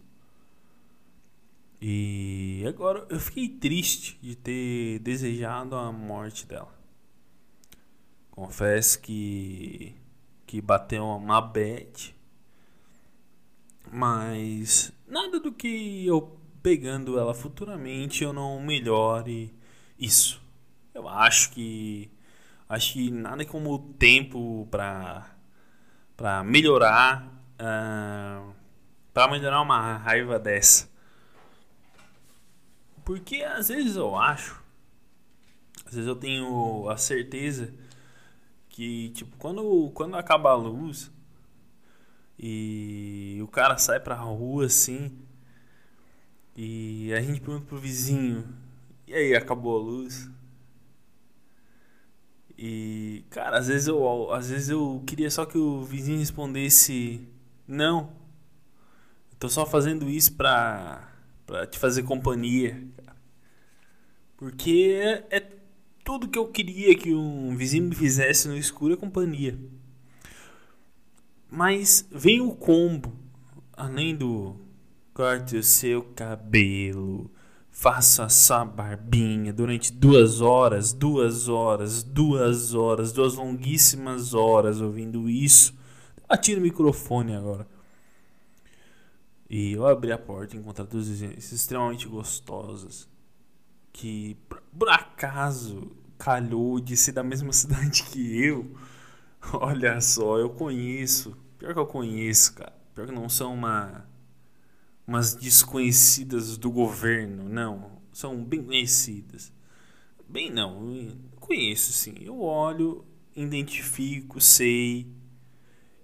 E 1.81 2.63
agora 2.67 3.07
eu 3.09 3.19
fiquei 3.19 3.47
triste 3.47 4.19
de 4.21 4.35
ter 4.35 4.99
desejado 4.99 5.75
a 5.75 5.91
morte 5.91 6.45
dela. 6.45 6.77
Confesso 8.31 8.99
que 8.99 9.95
que 10.45 10.59
bateu 10.61 11.05
uma 11.05 11.39
bad. 11.39 12.15
Mas 13.91 14.91
nada 15.07 15.39
do 15.39 15.51
que 15.51 16.05
eu 16.07 16.38
pegando 16.61 17.17
ela 17.19 17.33
futuramente 17.33 18.23
eu 18.23 18.33
não 18.33 18.61
melhore 18.61 19.53
isso. 19.97 20.41
Eu 20.93 21.07
acho 21.07 21.51
que 21.51 22.11
acho 22.67 22.93
que 22.93 23.11
nada 23.11 23.45
como 23.45 23.73
o 23.73 23.79
tempo 23.79 24.67
para 24.69 25.35
para 26.15 26.43
melhorar 26.43 27.25
uh, 27.59 27.59
ah, 27.59 28.53
para 29.13 29.31
melhorar 29.31 29.61
uma 29.61 29.97
raiva 29.97 30.37
dessa. 30.39 30.89
Porque 33.05 33.41
às 33.43 33.69
vezes 33.69 33.95
eu 33.95 34.15
acho, 34.15 34.61
às 35.85 35.93
vezes 35.95 36.07
eu 36.07 36.15
tenho 36.15 36.89
a 36.89 36.97
certeza 36.97 37.73
que 38.69 39.09
tipo 39.09 39.35
quando 39.37 39.91
quando 39.93 40.15
acaba 40.15 40.51
a 40.51 40.55
luz 40.55 41.11
e 42.37 43.39
o 43.41 43.47
cara 43.47 43.77
sai 43.77 43.99
pra 43.99 44.15
rua 44.15 44.65
assim, 44.65 45.17
e 46.55 47.13
a 47.13 47.21
gente 47.21 47.41
pergunta 47.41 47.65
pro 47.65 47.77
vizinho: 47.77 48.47
e 49.09 49.13
aí, 49.13 49.35
acabou 49.35 49.75
a 49.75 49.81
luz? 49.81 50.29
E, 52.55 53.23
cara, 53.31 53.57
às 53.57 53.67
vezes 53.67 53.87
eu, 53.87 54.31
às 54.31 54.49
vezes 54.49 54.69
eu 54.69 55.01
queria 55.07 55.31
só 55.31 55.45
que 55.45 55.57
o 55.57 55.83
vizinho 55.83 56.19
respondesse: 56.19 57.27
não, 57.67 58.11
tô 59.39 59.49
só 59.49 59.65
fazendo 59.65 60.07
isso 60.07 60.33
pra, 60.33 61.11
pra 61.47 61.65
te 61.65 61.79
fazer 61.79 62.03
companhia. 62.03 62.85
Porque 64.37 64.99
é, 65.01 65.37
é 65.37 65.59
tudo 66.03 66.27
que 66.27 66.37
eu 66.37 66.47
queria 66.49 66.95
que 66.95 67.15
um 67.15 67.55
vizinho 67.55 67.85
me 67.85 67.95
fizesse 67.95 68.47
no 68.47 68.57
escuro 68.57 68.93
é 68.93 68.97
companhia. 68.97 69.57
Mas 71.49 72.07
vem 72.11 72.41
o 72.41 72.55
combo, 72.55 73.11
além 73.73 74.15
do 74.15 74.55
corte 75.19 75.57
o 75.57 75.63
seu 75.63 76.01
cabelo, 76.15 77.29
faça 77.69 78.23
a 78.23 78.29
sua 78.29 78.63
barbinha 78.63 79.51
durante 79.51 79.91
duas 79.91 80.39
horas, 80.39 80.93
duas 80.93 81.49
horas, 81.49 82.01
duas 82.01 82.73
horas, 82.73 83.11
duas 83.11 83.35
longuíssimas 83.35 84.33
horas 84.33 84.79
ouvindo 84.79 85.29
isso. 85.29 85.77
Bati 86.25 86.55
no 86.55 86.61
microfone 86.61 87.35
agora. 87.35 87.67
E 89.49 89.73
eu 89.73 89.85
abri 89.85 90.13
a 90.13 90.17
porta 90.17 90.55
e 90.55 90.59
encontrei 90.59 90.87
duas 90.87 91.09
vizinhas 91.09 91.51
extremamente 91.51 92.07
gostosas. 92.07 93.05
Que 93.91 94.37
por 94.47 94.87
acaso 94.87 95.91
calhou 96.17 96.79
de 96.79 96.95
ser 96.95 97.11
da 97.11 97.23
mesma 97.23 97.51
cidade 97.51 98.03
que 98.03 98.41
eu. 98.41 98.73
Olha 99.51 99.99
só, 99.99 100.37
eu 100.37 100.49
conheço. 100.51 101.37
Pior 101.57 101.73
que 101.73 101.79
eu 101.79 101.87
conheço, 101.87 102.53
cara. 102.53 102.71
Pior 102.95 103.05
que 103.05 103.13
não 103.13 103.27
são 103.27 103.53
uma 103.53 104.08
umas 105.09 105.33
desconhecidas 105.33 106.55
do 106.55 106.69
governo, 106.69 107.49
não, 107.49 107.99
são 108.13 108.43
bem 108.43 108.63
conhecidas. 108.63 109.51
Bem 110.27 110.51
não, 110.51 111.17
conheço 111.39 111.91
sim. 111.91 112.13
Eu 112.21 112.39
olho, 112.41 113.03
identifico, 113.35 114.39
sei 114.39 115.07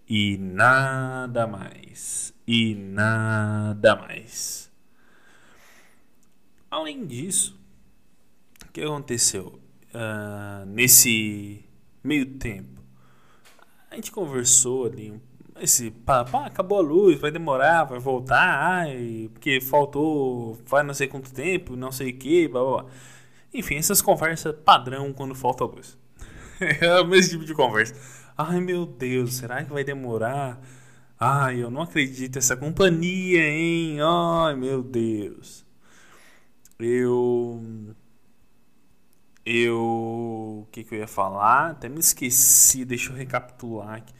e 0.10 0.38
nada 0.38 1.46
mais. 1.46 2.34
E 2.48 2.74
nada 2.74 3.96
mais. 3.96 4.72
Além 6.72 7.06
disso, 7.06 7.56
que 8.74 8.82
aconteceu? 8.82 9.58
Uh, 9.94 10.66
nesse 10.66 11.64
meio 12.04 12.26
tempo, 12.26 12.82
a 13.90 13.96
gente 13.96 14.12
conversou 14.12 14.88
ali, 14.88 15.22
esse 15.60 15.92
papo, 15.92 16.38
ah, 16.38 16.48
acabou 16.48 16.80
a 16.80 16.82
luz, 16.82 17.20
vai 17.20 17.32
demorar, 17.32 17.86
vai 17.86 18.00
voltar, 18.00 18.82
ai, 18.82 19.30
porque 19.34 19.62
faltou, 19.62 20.58
faz 20.66 20.86
não 20.86 20.94
sei 20.94 21.08
quanto 21.08 21.34
tempo, 21.34 21.76
não 21.76 21.92
sei 21.92 22.12
o 22.12 22.18
que, 22.18 22.48
blá 22.48 22.62
blá 22.62 22.84
blá. 22.84 22.92
Enfim, 23.54 23.76
essas 23.78 24.02
conversas 24.02 24.56
padrão 24.66 25.14
quando 25.14 25.36
falta 25.36 25.64
luz. 25.66 25.98
é 26.60 27.00
o 27.00 27.08
mesmo 27.08 27.32
tipo 27.32 27.46
de 27.46 27.54
conversa. 27.54 27.96
Ai 28.38 28.60
meu 28.62 28.86
Deus, 28.86 29.36
será 29.36 29.64
que 29.64 29.72
vai 29.72 29.84
demorar? 29.84 30.60
Ai, 31.20 31.64
eu 31.64 31.72
não 31.72 31.82
acredito 31.84 32.38
essa 32.38 32.58
companhia, 32.58 33.48
hein? 33.48 34.00
Ai 34.02 34.56
meu 34.56 34.84
Deus. 34.84 35.66
Eu 36.80 37.62
eu. 39.46 39.80
O 40.64 40.68
que, 40.72 40.84
que 40.84 40.96
eu 40.96 41.00
ia 41.00 41.08
falar? 41.08 41.72
Até 41.72 41.88
me 41.88 42.00
esqueci, 42.00 42.84
deixa 42.84 43.12
eu 43.12 43.16
recapitular 43.16 43.96
aqui. 43.96 44.14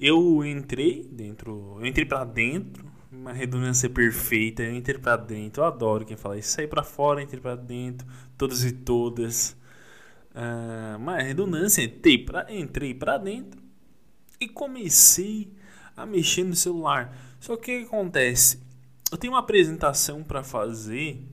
Eu 0.00 0.44
entrei 0.44 1.06
dentro. 1.12 1.76
Eu 1.78 1.86
entrei 1.86 2.06
pra 2.06 2.24
dentro. 2.24 2.90
Uma 3.12 3.32
redundância 3.32 3.90
perfeita. 3.90 4.62
Eu 4.62 4.74
entrei 4.74 4.98
pra 4.98 5.16
dentro. 5.16 5.62
Eu 5.62 5.66
adoro 5.66 6.06
quem 6.06 6.16
fala 6.16 6.38
isso. 6.38 6.52
Saí 6.52 6.66
pra 6.66 6.82
fora, 6.82 7.22
entrei 7.22 7.40
pra 7.40 7.54
dentro. 7.54 8.06
Todos 8.38 8.64
e 8.64 8.72
todas. 8.72 9.56
Uh, 10.34 10.96
uma 10.96 11.18
redundância. 11.20 11.82
Entrei 11.82 12.16
pra, 12.16 12.46
entrei 12.48 12.98
dentro. 13.22 13.60
E 14.40 14.48
comecei 14.48 15.52
a 15.94 16.06
mexer 16.06 16.44
no 16.44 16.56
celular. 16.56 17.14
Só 17.38 17.56
que 17.56 17.76
o 17.76 17.80
que 17.80 17.86
acontece? 17.86 18.62
Eu 19.12 19.18
tenho 19.18 19.34
uma 19.34 19.40
apresentação 19.40 20.24
para 20.24 20.42
fazer 20.42 21.28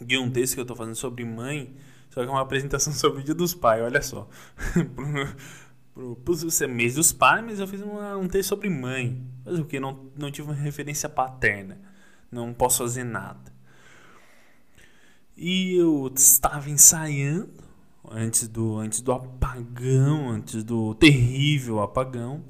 de 0.00 0.18
um 0.18 0.28
texto 0.28 0.54
que 0.54 0.60
eu 0.60 0.66
tô 0.66 0.74
fazendo 0.74 0.96
sobre 0.96 1.24
mãe 1.24 1.76
só 2.10 2.22
que 2.22 2.28
é 2.28 2.30
uma 2.30 2.42
apresentação 2.42 2.92
sobre 2.92 3.20
o 3.20 3.24
Dia 3.24 3.34
dos 3.34 3.54
Pais, 3.54 3.82
olha 3.82 4.02
só. 4.02 4.28
pro, 5.94 6.16
pro, 6.16 6.36
mês 6.68 6.94
dos 6.94 7.12
pais, 7.12 7.60
eu 7.60 7.66
fiz 7.66 7.80
uma, 7.80 8.16
um 8.16 8.28
texto 8.28 8.50
sobre 8.50 8.68
mãe. 8.68 9.22
Mas 9.44 9.58
o 9.58 9.64
que? 9.64 9.80
Não, 9.80 10.10
não 10.16 10.30
tive 10.30 10.48
uma 10.48 10.54
referência 10.54 11.08
paterna. 11.08 11.80
Não 12.30 12.52
posso 12.52 12.78
fazer 12.78 13.04
nada. 13.04 13.52
E 15.36 15.74
eu 15.74 16.10
estava 16.14 16.68
ensaiando 16.70 17.50
antes 18.10 18.46
do, 18.46 18.76
antes 18.78 19.00
do 19.00 19.12
apagão, 19.12 20.30
antes 20.30 20.62
do 20.62 20.94
terrível 20.94 21.80
apagão. 21.80 22.44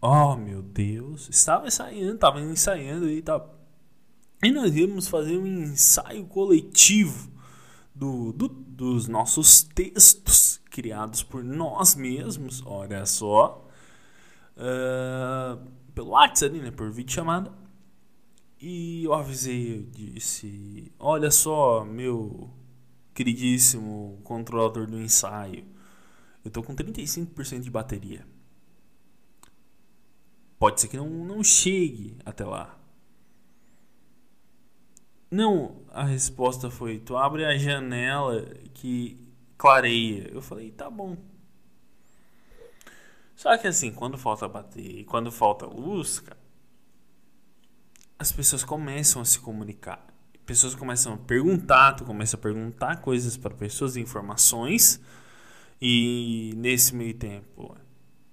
Oh, 0.00 0.36
meu 0.36 0.62
Deus. 0.62 1.28
Estava 1.30 1.68
ensaiando, 1.68 2.14
estava 2.14 2.40
ensaiando 2.40 3.08
e 3.08 3.22
tal. 3.22 3.58
E 4.42 4.50
nós 4.50 4.74
íamos 4.74 5.06
fazer 5.06 5.38
um 5.38 5.46
ensaio 5.46 6.24
coletivo 6.24 7.30
do, 7.94 8.32
do, 8.32 8.48
dos 8.82 9.06
nossos 9.06 9.62
textos 9.62 10.60
criados 10.68 11.22
por 11.22 11.44
nós 11.44 11.94
mesmos, 11.94 12.66
olha 12.66 13.06
só, 13.06 13.64
uh, 14.56 15.70
pelo 15.94 16.08
WhatsApp, 16.08 16.58
né, 16.58 16.72
por 16.72 16.90
vídeo 16.90 17.12
chamada. 17.12 17.52
E 18.60 19.04
eu 19.04 19.14
avisei, 19.14 19.76
eu 19.76 19.82
disse: 19.84 20.90
Olha 20.98 21.30
só, 21.30 21.84
meu 21.84 22.50
queridíssimo 23.14 24.18
controlador 24.24 24.88
do 24.88 25.00
ensaio, 25.00 25.64
eu 26.44 26.50
tô 26.50 26.60
com 26.60 26.74
35% 26.74 27.60
de 27.60 27.70
bateria. 27.70 28.26
Pode 30.58 30.80
ser 30.80 30.88
que 30.88 30.96
não, 30.96 31.08
não 31.08 31.44
chegue 31.44 32.16
até 32.24 32.44
lá. 32.44 32.76
Não, 35.32 35.76
a 35.88 36.04
resposta 36.04 36.70
foi: 36.70 36.98
tu 36.98 37.16
abre 37.16 37.46
a 37.46 37.56
janela 37.56 38.44
que 38.74 39.18
clareia. 39.56 40.28
Eu 40.30 40.42
falei: 40.42 40.70
tá 40.70 40.90
bom. 40.90 41.16
Só 43.34 43.56
que 43.56 43.66
assim, 43.66 43.90
quando 43.90 44.18
falta 44.18 44.46
bater, 44.46 45.04
quando 45.04 45.32
falta 45.32 45.64
luz, 45.64 46.20
cara, 46.20 46.36
as 48.18 48.30
pessoas 48.30 48.62
começam 48.62 49.22
a 49.22 49.24
se 49.24 49.40
comunicar. 49.40 50.06
Pessoas 50.44 50.74
começam 50.74 51.14
a 51.14 51.16
perguntar, 51.16 51.94
tu 51.94 52.04
começa 52.04 52.36
a 52.36 52.38
perguntar 52.38 52.96
coisas 53.00 53.34
para 53.34 53.54
pessoas, 53.54 53.96
informações. 53.96 55.00
E 55.80 56.52
nesse 56.58 56.94
meio 56.94 57.14
tempo, 57.14 57.74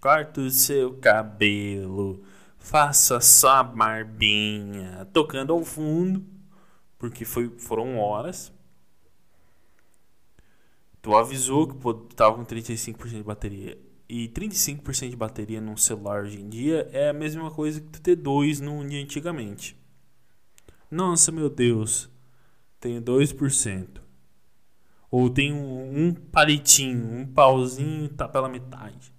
corta 0.01 0.41
o 0.41 0.51
seu 0.51 0.97
cabelo, 0.97 2.21
faça 2.57 3.21
sua 3.21 3.63
barbinha, 3.63 5.07
tocando 5.13 5.53
ao 5.53 5.63
fundo 5.63 6.38
porque 6.99 7.23
foi, 7.25 7.49
foram 7.57 7.97
horas. 7.97 8.53
Tu 11.01 11.15
avisou 11.15 11.67
que 11.67 12.15
tava 12.15 12.35
com 12.35 12.45
35% 12.45 13.09
de 13.09 13.23
bateria. 13.23 13.77
E 14.07 14.27
35% 14.27 15.09
de 15.09 15.15
bateria 15.15 15.61
num 15.61 15.77
celular 15.77 16.23
hoje 16.23 16.41
em 16.41 16.49
dia 16.49 16.89
é 16.91 17.09
a 17.09 17.13
mesma 17.13 17.49
coisa 17.49 17.79
que 17.79 17.87
tu 17.87 18.01
ter 18.01 18.15
dois 18.15 18.59
num 18.59 18.85
dia 18.85 19.01
antigamente. 19.01 19.77
Nossa, 20.91 21.31
meu 21.31 21.49
Deus. 21.49 22.09
Tenho 22.79 23.01
2%. 23.01 24.01
Ou 25.11 25.31
um, 25.39 26.07
um 26.07 26.13
palitinho, 26.13 27.19
um 27.19 27.25
pauzinho, 27.25 28.09
tá 28.09 28.27
pela 28.27 28.49
metade. 28.49 29.13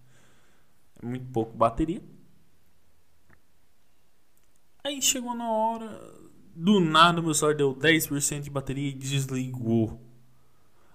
É 1.02 1.06
muito 1.06 1.26
pouco 1.32 1.56
bateria. 1.56 2.02
Aí 4.84 5.00
chegou 5.00 5.34
na 5.34 5.50
hora, 5.50 6.29
do 6.54 6.80
nada 6.80 7.22
meu 7.22 7.34
celular 7.34 7.56
deu 7.56 7.74
10% 7.74 8.40
de 8.40 8.50
bateria 8.50 8.90
e 8.90 8.94
desligou. 8.94 10.00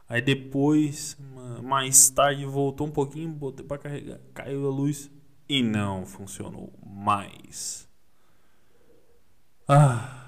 Aí 0.08 0.22
depois, 0.22 1.18
mais 1.64 2.10
tarde, 2.10 2.46
voltou 2.46 2.88
um 2.88 2.92
pouquinho, 2.92 3.30
botei 3.30 3.66
para 3.66 3.78
carregar, 3.80 4.20
caiu 4.34 4.68
a 4.68 4.70
luz 4.70 5.10
e 5.50 5.64
não 5.64 6.06
funcionou 6.06 6.72
mais. 6.86 7.88
Ah. 9.68 10.22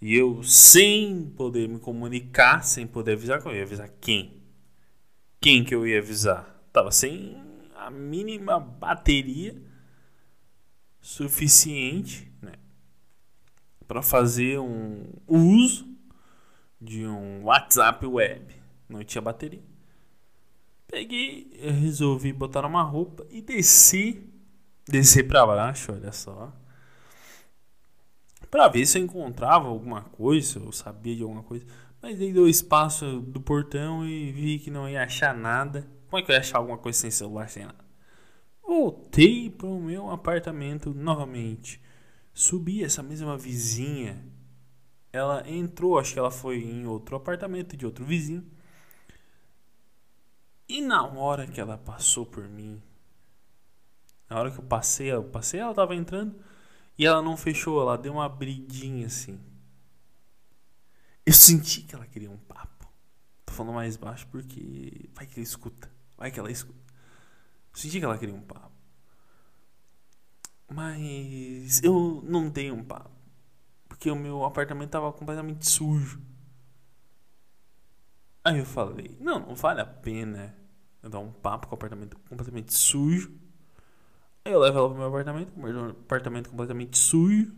E 0.00 0.14
eu 0.14 0.42
sem 0.42 1.30
poder 1.30 1.68
me 1.68 1.78
comunicar, 1.78 2.62
sem 2.62 2.86
poder 2.86 3.12
avisar, 3.12 3.44
eu 3.44 3.56
ia 3.56 3.62
avisar 3.62 3.88
quem? 4.00 4.42
Quem 5.40 5.64
que 5.64 5.74
eu 5.74 5.86
ia 5.86 5.98
avisar? 5.98 6.62
Tava 6.72 6.90
sem 6.92 7.36
a 7.74 7.90
mínima 7.90 8.60
bateria 8.60 9.60
suficiente, 11.00 12.32
né? 12.40 12.52
Para 13.86 14.02
fazer 14.02 14.58
um 14.58 15.04
uso 15.26 15.86
de 16.80 17.06
um 17.06 17.44
WhatsApp 17.44 18.04
web. 18.06 18.54
Não 18.88 19.02
tinha 19.04 19.22
bateria. 19.22 19.62
Peguei, 20.86 21.50
resolvi 21.60 22.32
botar 22.32 22.64
uma 22.64 22.82
roupa 22.82 23.26
e 23.30 23.40
desci, 23.42 24.22
desci 24.86 25.22
para 25.22 25.46
baixo, 25.46 25.92
olha 25.92 26.12
só, 26.12 26.52
para 28.50 28.68
ver 28.68 28.86
se 28.86 28.98
eu 28.98 29.02
encontrava 29.02 29.66
alguma 29.66 30.02
coisa, 30.02 30.60
eu 30.60 30.70
sabia 30.70 31.16
de 31.16 31.22
alguma 31.22 31.42
coisa. 31.42 31.66
Mas 32.00 32.18
dei 32.18 32.32
dois 32.32 32.62
passos 32.62 33.20
do 33.24 33.40
portão 33.40 34.06
e 34.06 34.30
vi 34.30 34.60
que 34.60 34.70
não 34.70 34.88
ia 34.88 35.02
achar 35.02 35.34
nada. 35.34 35.88
Como 36.08 36.20
é 36.20 36.24
que 36.24 36.30
eu 36.30 36.34
ia 36.34 36.40
achar 36.40 36.58
alguma 36.58 36.78
coisa 36.78 36.96
sem 36.96 37.10
celular, 37.10 37.48
sem 37.48 37.64
nada? 37.64 37.84
Voltei 38.62 39.50
para 39.50 39.66
o 39.66 39.80
meu 39.80 40.08
apartamento 40.08 40.94
novamente 40.94 41.80
Subi 42.34 42.82
essa 42.82 43.00
mesma 43.02 43.38
vizinha. 43.38 44.22
Ela 45.12 45.48
entrou, 45.48 45.98
acho 45.98 46.12
que 46.12 46.18
ela 46.18 46.32
foi 46.32 46.58
em 46.58 46.84
outro 46.84 47.14
apartamento 47.14 47.76
de 47.76 47.86
outro 47.86 48.04
vizinho. 48.04 48.44
E 50.68 50.80
na 50.80 51.06
hora 51.06 51.46
que 51.46 51.60
ela 51.60 51.78
passou 51.78 52.26
por 52.26 52.48
mim, 52.48 52.82
na 54.28 54.40
hora 54.40 54.50
que 54.50 54.58
eu 54.58 54.64
passei, 54.64 55.12
eu 55.12 55.22
passei, 55.22 55.60
ela 55.60 55.74
tava 55.74 55.94
entrando 55.94 56.34
e 56.98 57.06
ela 57.06 57.22
não 57.22 57.36
fechou, 57.36 57.80
ela 57.80 57.96
deu 57.96 58.14
uma 58.14 58.24
abridinha 58.24 59.06
assim. 59.06 59.38
Eu 61.24 61.32
senti 61.32 61.82
que 61.82 61.94
ela 61.94 62.06
queria 62.06 62.30
um 62.30 62.36
papo. 62.36 62.88
Tô 63.46 63.52
falando 63.52 63.74
mais 63.74 63.96
baixo 63.96 64.26
porque 64.28 65.08
vai 65.14 65.26
que 65.26 65.38
ela 65.38 65.44
escuta, 65.44 65.88
vai 66.16 66.32
que 66.32 66.40
ela 66.40 66.50
escuta. 66.50 66.92
Eu 67.72 67.78
senti 67.78 68.00
que 68.00 68.04
ela 68.04 68.18
queria 68.18 68.34
um 68.34 68.40
papo. 68.40 68.73
Mas 70.68 71.82
eu 71.82 72.22
não 72.24 72.48
dei 72.48 72.70
um 72.70 72.82
papo. 72.82 73.10
Porque 73.88 74.10
o 74.10 74.16
meu 74.16 74.44
apartamento 74.44 74.90
tava 74.90 75.12
completamente 75.12 75.68
sujo. 75.68 76.20
Aí 78.42 78.58
eu 78.58 78.66
falei, 78.66 79.16
não, 79.20 79.38
não 79.38 79.54
vale 79.54 79.80
a 79.80 79.86
pena 79.86 80.54
eu 81.02 81.08
dar 81.08 81.18
um 81.18 81.32
papo 81.32 81.66
com 81.66 81.74
o 81.74 81.76
apartamento 81.76 82.18
completamente 82.28 82.74
sujo. 82.74 83.32
Aí 84.44 84.52
eu 84.52 84.60
levo 84.60 84.78
ela 84.78 84.88
pro 84.88 84.98
meu 84.98 85.08
apartamento, 85.08 85.58
meu 85.58 85.90
apartamento 85.90 86.50
completamente 86.50 86.98
sujo. 86.98 87.54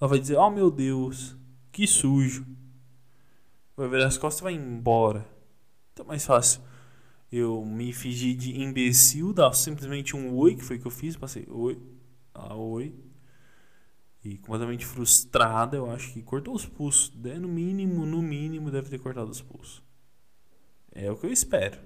Ela 0.00 0.08
vai 0.08 0.18
dizer, 0.18 0.36
oh 0.36 0.50
meu 0.50 0.70
Deus, 0.70 1.36
que 1.72 1.86
sujo. 1.86 2.46
Vai 3.76 3.88
virar 3.88 4.06
as 4.06 4.18
costas 4.18 4.40
e 4.40 4.44
vai 4.44 4.52
embora. 4.52 5.26
Então 5.92 6.04
é 6.04 6.08
mais 6.08 6.26
fácil 6.26 6.67
eu 7.30 7.64
me 7.64 7.92
fingi 7.92 8.34
de 8.34 8.58
imbecil, 8.60 9.32
dar 9.32 9.52
simplesmente 9.52 10.16
um 10.16 10.34
oi, 10.34 10.56
que 10.56 10.64
foi 10.64 10.76
o 10.76 10.80
que 10.80 10.86
eu 10.86 10.90
fiz, 10.90 11.16
passei 11.16 11.46
oi, 11.48 11.78
ah, 12.34 12.54
oi. 12.54 12.94
E 14.24 14.36
completamente 14.38 14.84
frustrada, 14.84 15.76
eu 15.76 15.90
acho 15.90 16.12
que 16.12 16.22
cortou 16.22 16.54
os 16.54 16.66
pulsos. 16.66 17.14
Né? 17.14 17.38
No 17.38 17.48
mínimo, 17.48 18.04
no 18.04 18.20
mínimo, 18.20 18.70
deve 18.70 18.90
ter 18.90 18.98
cortado 18.98 19.30
os 19.30 19.40
pulsos. 19.40 19.82
É 20.92 21.10
o 21.10 21.16
que 21.16 21.26
eu 21.26 21.32
espero. 21.32 21.78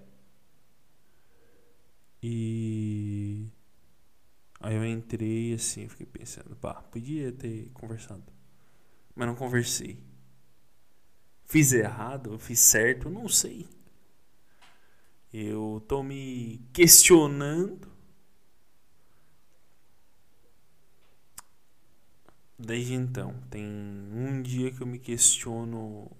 E. 2.23 3.49
Aí 4.61 4.77
eu 4.77 4.85
entrei 4.87 5.55
assim, 5.55 5.89
fiquei 5.89 6.07
pensando, 6.07 6.55
pá, 6.57 6.75
podia 6.75 7.33
ter 7.33 7.69
conversado. 7.75 8.23
Mas 9.15 9.27
não 9.27 9.35
conversei. 9.35 9.99
Fiz 11.45 11.73
errado, 11.73 12.39
fiz 12.39 12.61
certo, 12.61 13.11
não 13.11 13.29
sei. 13.29 13.69
Eu 15.33 15.83
tô 15.89 16.03
me 16.03 16.61
questionando. 16.73 17.91
Desde 22.59 22.95
então, 22.95 23.35
tem 23.51 23.65
um 23.65 24.43
dia 24.43 24.71
que 24.71 24.83
eu 24.83 24.87
me 24.87 24.99
questiono 24.99 26.11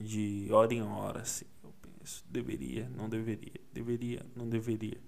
de 0.00 0.48
hora 0.50 0.72
em 0.72 0.82
hora, 0.82 1.20
assim. 1.20 1.44
Eu 1.62 1.72
penso, 1.82 2.24
deveria, 2.28 2.88
não 2.96 3.08
deveria, 3.08 3.60
deveria, 3.72 4.26
não 4.34 4.48
deveria. 4.48 4.98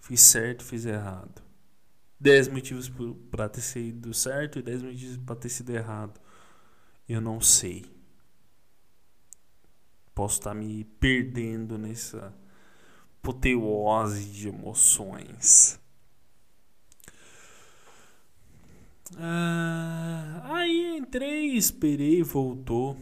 Fiz 0.00 0.20
certo, 0.20 0.64
fiz 0.64 0.84
errado. 0.86 1.42
10 2.18 2.48
motivos 2.48 2.90
para 3.30 3.48
ter 3.48 3.60
sido 3.60 4.12
certo 4.12 4.58
e 4.58 4.62
10 4.62 4.82
motivos 4.82 5.16
para 5.18 5.36
ter 5.36 5.48
sido 5.48 5.70
errado. 5.70 6.20
Eu 7.08 7.20
não 7.20 7.40
sei. 7.40 7.84
Posso 10.14 10.40
estar 10.40 10.54
me 10.54 10.84
perdendo 10.84 11.78
nessa 11.78 12.34
apoteose 13.26 14.24
de 14.26 14.48
emoções. 14.48 15.80
Ah, 19.18 20.42
aí 20.44 20.96
entrei, 20.98 21.56
esperei, 21.56 22.22
voltou. 22.22 22.96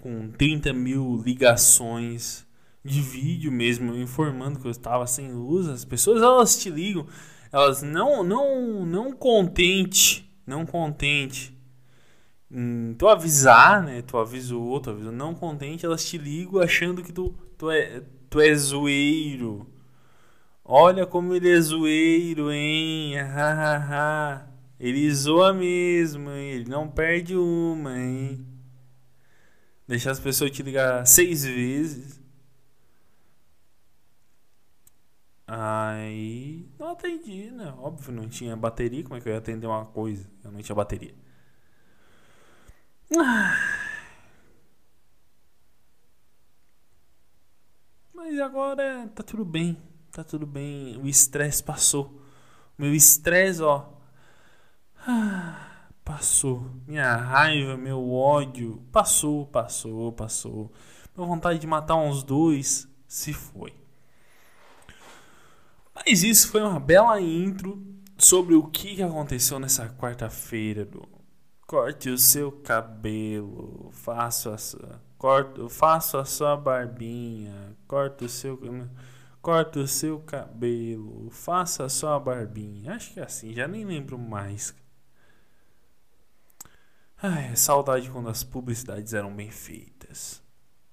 Com 0.00 0.30
30 0.30 0.72
mil 0.72 1.22
ligações 1.24 2.46
de 2.84 3.00
vídeo 3.00 3.50
mesmo, 3.50 3.94
informando 3.94 4.60
que 4.60 4.66
eu 4.66 4.70
estava 4.70 5.06
sem 5.06 5.32
luz. 5.32 5.68
As 5.68 5.84
pessoas 5.84 6.22
elas 6.22 6.56
te 6.56 6.70
ligam, 6.70 7.06
elas 7.52 7.82
não 7.82 8.22
não 8.22 8.84
não 8.86 9.12
contente, 9.12 10.30
não 10.46 10.64
contente. 10.66 11.56
Hum, 12.50 12.94
tu 12.96 13.08
avisar, 13.08 13.82
né? 13.82 14.02
Tu 14.02 14.16
avisou, 14.16 14.80
tu 14.80 14.90
avisou, 14.90 15.10
não 15.10 15.34
contente, 15.34 15.84
elas 15.84 16.04
te 16.04 16.16
ligam 16.16 16.60
achando 16.60 17.02
que 17.02 17.12
tu, 17.12 17.34
tu, 17.58 17.70
é, 17.72 18.04
tu 18.28 18.40
é 18.40 18.54
zoeiro. 18.54 19.66
Olha 20.64 21.06
como 21.06 21.34
ele 21.34 21.50
é 21.50 21.60
zoeiro, 21.60 22.50
hein? 22.50 23.14
ele 24.80 25.12
zoa 25.14 25.52
mesmo, 25.54 26.30
hein? 26.30 26.50
Ele 26.50 26.70
não 26.70 26.88
perde 26.88 27.36
uma, 27.36 27.98
hein? 27.98 28.44
Deixar 29.86 30.10
as 30.10 30.20
pessoas 30.20 30.50
te 30.50 30.62
ligar 30.62 31.06
seis 31.06 31.44
vezes. 31.44 32.20
Aí 35.46 36.68
não 36.78 36.90
atendi, 36.90 37.50
né? 37.52 37.72
Óbvio, 37.78 38.12
não 38.12 38.28
tinha 38.28 38.56
bateria. 38.56 39.04
Como 39.04 39.16
é 39.16 39.20
que 39.20 39.28
eu 39.28 39.32
ia 39.32 39.38
atender 39.38 39.66
uma 39.66 39.86
coisa? 39.86 40.28
Eu 40.42 40.50
não 40.50 40.60
tinha 40.60 40.74
bateria. 40.74 41.14
Mas 48.28 48.40
agora 48.40 49.08
tá 49.14 49.22
tudo 49.22 49.44
bem. 49.44 49.78
Tá 50.10 50.24
tudo 50.24 50.44
bem. 50.44 50.98
O 50.98 51.06
estresse 51.06 51.62
passou. 51.62 52.20
Meu 52.76 52.92
estresse, 52.92 53.62
ó. 53.62 53.86
Passou. 56.04 56.68
Minha 56.88 57.14
raiva, 57.14 57.76
meu 57.76 58.12
ódio. 58.12 58.82
Passou, 58.90 59.46
passou, 59.46 60.10
passou. 60.10 60.72
Minha 61.16 61.28
vontade 61.28 61.60
de 61.60 61.68
matar 61.68 61.94
uns 61.94 62.24
dois 62.24 62.88
se 63.06 63.32
foi. 63.32 63.72
Mas 65.94 66.24
isso 66.24 66.50
foi 66.50 66.62
uma 66.62 66.80
bela 66.80 67.20
intro 67.20 67.80
sobre 68.18 68.56
o 68.56 68.64
que 68.64 69.00
aconteceu 69.04 69.60
nessa 69.60 69.88
quarta-feira 69.88 70.84
do 70.84 71.15
Corte 71.66 72.10
o 72.10 72.16
seu 72.16 72.52
cabelo, 72.52 73.90
faça 73.92 74.54
a 74.54 74.58
sua, 74.58 75.02
corta, 75.18 75.68
faça 75.68 76.20
a 76.20 76.24
sua 76.24 76.56
barbinha, 76.56 77.76
corta 77.88 78.24
o 78.24 78.28
seu 78.28 78.56
corta 79.42 79.80
o 79.80 79.88
seu 79.88 80.20
cabelo, 80.20 81.28
faça 81.30 81.84
a 81.84 81.88
sua 81.88 82.20
barbinha. 82.20 82.94
Acho 82.94 83.14
que 83.14 83.20
é 83.20 83.24
assim, 83.24 83.52
já 83.52 83.66
nem 83.66 83.84
lembro 83.84 84.16
mais. 84.16 84.72
Ai, 87.20 87.56
saudade 87.56 88.10
quando 88.10 88.28
as 88.28 88.44
publicidades 88.44 89.12
eram 89.12 89.34
bem 89.34 89.50
feitas. 89.50 90.42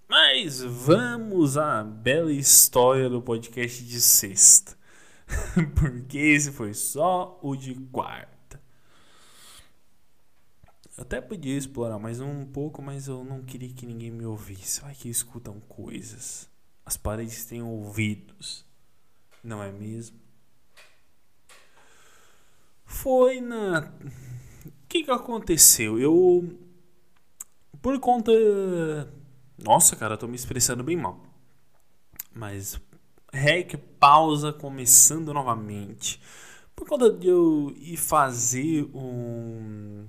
Mas 0.09 0.61
vamos 0.61 1.57
à 1.57 1.83
bela 1.83 2.31
história 2.31 3.09
do 3.09 3.21
podcast 3.21 3.83
de 3.83 4.01
sexta. 4.01 4.75
Porque 5.79 6.17
esse 6.17 6.51
foi 6.51 6.73
só 6.73 7.39
o 7.43 7.55
de 7.55 7.75
quarta. 7.91 8.32
Até 11.03 11.19
podia 11.19 11.57
explorar 11.57 11.99
mais 11.99 12.21
um 12.21 12.45
pouco, 12.45 12.81
mas 12.81 13.09
eu 13.09 13.25
não 13.25 13.43
queria 13.43 13.67
que 13.73 13.85
ninguém 13.85 14.09
me 14.09 14.25
ouvisse. 14.25 14.79
Vai 14.79 14.95
que 14.95 15.09
escutam 15.09 15.59
coisas. 15.67 16.49
As 16.85 16.95
paredes 16.95 17.43
têm 17.43 17.61
ouvidos, 17.61 18.65
não 19.43 19.61
é 19.61 19.69
mesmo? 19.69 20.17
Foi 22.85 23.41
na. 23.41 23.91
O 24.65 24.71
que, 24.87 25.03
que 25.03 25.11
aconteceu? 25.11 25.99
Eu. 25.99 26.57
Por 27.81 27.99
conta. 27.99 28.31
Nossa, 29.61 29.97
cara, 29.97 30.13
eu 30.13 30.17
tô 30.17 30.25
me 30.25 30.37
expressando 30.37 30.85
bem 30.85 30.95
mal. 30.95 31.21
Mas 32.33 32.79
rec, 33.33 33.75
pausa, 33.99 34.53
começando 34.53 35.33
novamente. 35.33 36.21
Por 36.73 36.87
conta 36.87 37.11
de 37.11 37.27
eu 37.27 37.73
ir 37.75 37.97
fazer 37.97 38.89
um. 38.95 40.07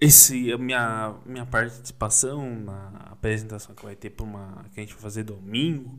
Esse, 0.00 0.52
a 0.52 0.58
minha, 0.58 1.16
minha 1.26 1.44
participação 1.44 2.54
na 2.54 2.88
apresentação 3.10 3.74
que 3.74 3.84
vai 3.84 3.96
ter 3.96 4.10
para 4.10 4.24
uma. 4.24 4.64
que 4.72 4.78
a 4.78 4.82
gente 4.82 4.92
vai 4.92 5.02
fazer 5.02 5.24
domingo. 5.24 5.98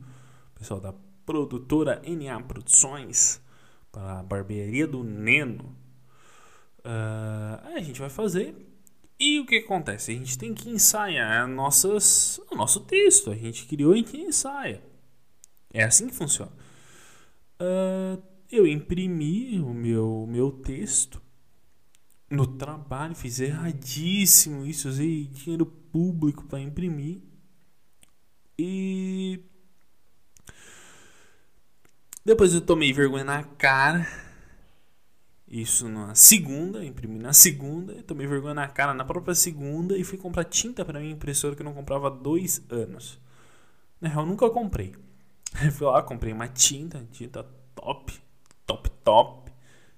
Pessoal 0.54 0.80
da 0.80 0.94
produtora 1.26 2.00
NA 2.06 2.40
Produções. 2.40 3.42
Para 3.92 4.20
a 4.20 4.22
barbearia 4.22 4.86
do 4.86 5.04
Neno. 5.04 5.76
Uh, 6.78 7.76
a 7.76 7.80
gente 7.80 8.00
vai 8.00 8.08
fazer. 8.08 8.54
E 9.18 9.38
o 9.38 9.44
que 9.44 9.58
acontece? 9.58 10.12
A 10.12 10.14
gente 10.14 10.38
tem 10.38 10.54
que 10.54 10.70
ensaiar 10.70 11.46
nossas, 11.46 12.40
o 12.50 12.56
nosso 12.56 12.80
texto. 12.80 13.30
A 13.30 13.36
gente 13.36 13.66
criou 13.66 13.94
e 13.94 14.06
ensaia. 14.14 14.82
É 15.74 15.84
assim 15.84 16.08
que 16.08 16.14
funciona. 16.14 16.52
Uh, 17.60 18.22
eu 18.50 18.66
imprimi 18.66 19.60
o 19.60 19.74
meu, 19.74 20.26
meu 20.26 20.50
texto 20.50 21.20
no 22.30 22.46
trabalho, 22.46 23.14
fiz 23.14 23.40
erradíssimo 23.40 24.64
isso, 24.64 24.88
usei 24.88 25.26
dinheiro 25.26 25.66
público 25.66 26.44
para 26.44 26.60
imprimir. 26.60 27.20
E 28.56 29.40
depois 32.24 32.54
eu 32.54 32.60
tomei 32.60 32.92
vergonha 32.92 33.24
na 33.24 33.42
cara. 33.42 34.06
Isso 35.48 35.88
na 35.88 36.14
segunda, 36.14 36.84
imprimi 36.84 37.18
na 37.18 37.32
segunda, 37.32 38.00
tomei 38.04 38.24
vergonha 38.24 38.54
na 38.54 38.68
cara 38.68 38.94
na 38.94 39.04
própria 39.04 39.34
segunda 39.34 39.98
e 39.98 40.04
fui 40.04 40.16
comprar 40.16 40.44
tinta 40.44 40.84
para 40.84 41.00
minha 41.00 41.12
impressora 41.12 41.56
que 41.56 41.62
eu 41.62 41.64
não 41.64 41.74
comprava 41.74 42.06
há 42.06 42.10
dois 42.10 42.64
anos. 42.70 43.18
Na 44.00 44.08
real, 44.08 44.24
nunca 44.24 44.48
comprei. 44.48 44.94
Fui 45.74 45.86
lá, 45.86 46.00
comprei 46.02 46.32
uma 46.32 46.46
tinta, 46.46 47.04
tinta 47.10 47.42
top, 47.74 48.14
top, 48.64 48.88
top. 49.02 49.39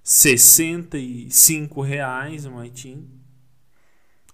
65 0.03 1.81
reais 1.81 2.45
uma 2.45 2.69
tinta. 2.69 3.07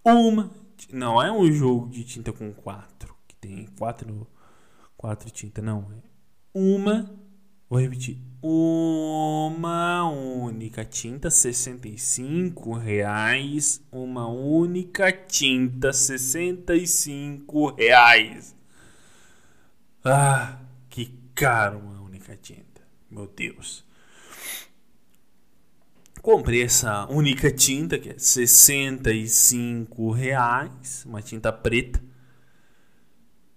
Uma. 0.04 0.50
Não 0.92 1.22
é 1.22 1.32
um 1.32 1.52
jogo 1.52 1.90
de 1.90 2.04
tinta 2.04 2.34
com 2.34 2.52
quatro. 2.54 3.16
Que 3.28 3.36
tem 3.36 3.68
quatro, 3.78 4.28
quatro 4.98 5.30
tintas. 5.30 5.64
Não. 5.64 5.92
É 5.92 6.02
uma. 6.54 7.14
Vou 7.70 7.80
repetir. 7.80 8.18
Uma 8.42 10.10
única 10.10 10.84
tinta, 10.86 11.30
65 11.30 12.74
reais. 12.74 13.82
Uma 13.92 14.28
única 14.28 15.12
tinta, 15.12 15.94
65 15.94 17.76
reais. 17.76 18.56
Ah 20.04 20.60
caro 21.40 21.80
uma 21.80 22.02
única 22.02 22.36
tinta. 22.36 22.82
Meu 23.10 23.26
Deus. 23.26 23.86
Comprei 26.22 26.64
essa 26.64 27.08
única 27.10 27.52
tinta, 27.52 27.98
que 27.98 28.10
é 28.10 28.18
65 28.18 30.12
reais, 30.12 31.06
uma 31.06 31.22
tinta 31.22 31.52
preta. 31.52 32.02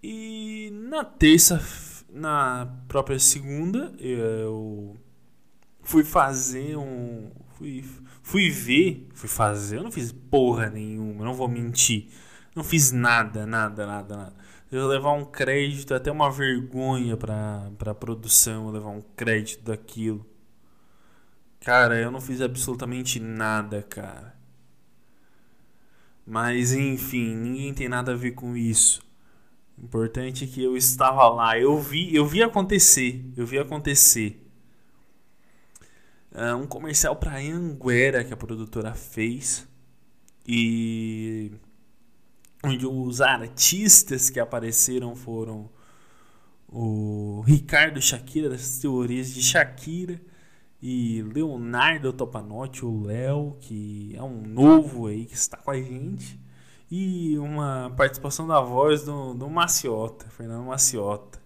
E 0.03 0.70
na 0.88 1.05
terça, 1.05 1.61
na 2.09 2.66
própria 2.88 3.18
segunda, 3.18 3.92
eu 3.98 4.96
fui 5.83 6.05
fazer 6.05 6.77
um. 6.77 7.31
Fui, 7.57 7.85
Fui 8.22 8.51
ver, 8.51 9.09
fui 9.14 9.29
fazer, 9.29 9.79
eu 9.79 9.83
não 9.83 9.90
fiz 9.90 10.12
porra 10.12 10.70
nenhuma, 10.70 11.25
não 11.25 11.35
vou 11.35 11.48
mentir. 11.48 12.09
Não 12.55 12.62
fiz 12.62 12.92
nada, 12.92 13.44
nada, 13.44 13.87
nada, 13.87 14.16
nada. 14.16 14.35
Eu 14.70 14.87
levar 14.87 15.12
um 15.12 15.25
crédito, 15.25 15.92
até 15.92 16.11
uma 16.11 16.31
vergonha 16.31 17.16
pra, 17.16 17.70
pra 17.77 17.94
produção, 17.94 18.70
levar 18.70 18.90
um 18.90 19.03
crédito 19.16 19.64
daquilo. 19.64 20.25
Cara, 21.64 21.96
eu 21.96 22.11
não 22.11 22.20
fiz 22.20 22.40
absolutamente 22.40 23.20
nada, 23.20 23.83
cara. 23.83 24.35
Mas 26.27 26.72
enfim, 26.72 27.37
ninguém 27.37 27.72
tem 27.72 27.88
nada 27.88 28.12
a 28.12 28.16
ver 28.16 28.33
com 28.33 28.57
isso. 28.57 29.01
O 29.79 29.85
importante 29.85 30.44
é 30.44 30.46
que 30.48 30.62
eu 30.62 30.77
estava 30.77 31.29
lá, 31.29 31.57
eu 31.59 31.79
vi, 31.79 32.14
eu 32.14 32.27
vi 32.27 32.42
acontecer, 32.42 33.25
eu 33.37 33.46
vi 33.46 33.59
acontecer. 33.61 34.44
Uh, 36.33 36.57
um 36.57 36.66
comercial 36.66 37.14
para 37.14 37.38
Anguera 37.38 38.25
que 38.25 38.33
a 38.33 38.37
produtora 38.37 38.94
fez 38.94 39.68
e 40.46 41.53
onde 42.64 42.87
os 42.87 43.20
artistas 43.20 44.31
que 44.31 44.40
apareceram 44.40 45.14
foram 45.14 45.70
o 46.68 47.42
Ricardo 47.46 48.01
Shakira 48.01 48.48
das 48.48 48.79
teorias 48.79 49.33
de 49.33 49.42
Shakira 49.42 50.20
e 50.83 51.23
Leonardo 51.23 52.12
Topanotti, 52.12 52.85
o 52.85 53.05
Léo, 53.05 53.57
que 53.61 54.14
é 54.16 54.23
um 54.23 54.42
novo 54.42 55.07
aí 55.07 55.25
que 55.27 55.35
está 55.35 55.57
com 55.57 55.71
a 55.71 55.77
gente, 55.77 56.40
e 56.90 57.38
uma 57.38 57.92
participação 57.97 58.49
da 58.49 58.61
voz 58.61 59.05
do, 59.05 59.33
do 59.33 59.49
Maciota, 59.49 60.29
Fernando 60.31 60.66
Maciota. 60.66 61.40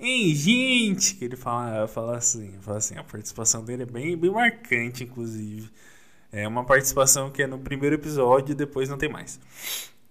Em 0.00 0.34
gente, 0.34 1.16
que 1.16 1.24
ele 1.26 1.36
fala, 1.36 1.86
fala 1.88 2.16
assim, 2.16 2.58
fala 2.60 2.78
assim, 2.78 2.96
a 2.96 3.04
participação 3.04 3.64
dele 3.64 3.82
é 3.82 3.86
bem, 3.86 4.16
bem 4.16 4.30
marcante, 4.30 5.04
inclusive. 5.04 5.70
É 6.32 6.46
uma 6.48 6.64
participação 6.64 7.30
que 7.30 7.42
é 7.42 7.46
no 7.46 7.58
primeiro 7.58 7.96
episódio 7.96 8.52
e 8.52 8.54
depois 8.54 8.88
não 8.88 8.96
tem 8.96 9.10
mais. 9.10 9.38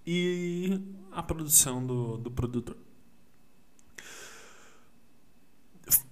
E 0.06 0.80
a 1.12 1.24
produção 1.24 1.86
do, 1.86 2.18
do 2.18 2.30
produtor. 2.30 2.78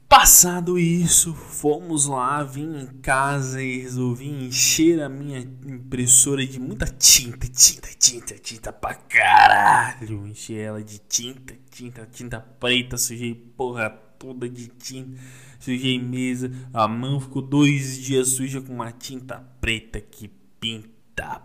Passado 0.08 0.78
isso, 0.78 1.34
fomos 1.34 2.06
lá, 2.06 2.44
vim 2.44 2.80
em 2.80 2.86
casa 3.02 3.62
e 3.62 3.82
resolvi 3.82 4.30
encher 4.30 5.02
a 5.02 5.10
minha 5.10 5.40
impressora 5.40 6.46
de 6.46 6.60
muita 6.60 6.86
tinta, 6.86 7.48
tinta, 7.48 7.90
tinta, 7.98 8.36
tinta 8.36 8.72
pra 8.72 8.94
caralho. 8.94 10.28
Enchi 10.28 10.56
ela 10.56 10.84
de 10.84 11.00
tinta, 11.00 11.56
tinta, 11.72 12.06
tinta 12.06 12.40
preta, 12.40 12.98
sujei 12.98 13.34
porra 13.34 13.90
toda 13.90 14.48
de 14.48 14.68
tinta, 14.68 15.20
sujei 15.60 16.00
mesa. 16.00 16.52
A 16.72 16.88
mão 16.88 17.20
ficou 17.20 17.42
dois 17.42 17.98
dias 17.98 18.30
suja 18.30 18.62
com 18.62 18.74
uma 18.74 18.92
tinta 18.92 19.40
preta 19.60 20.00
que 20.00 20.28
pinta 20.60 21.42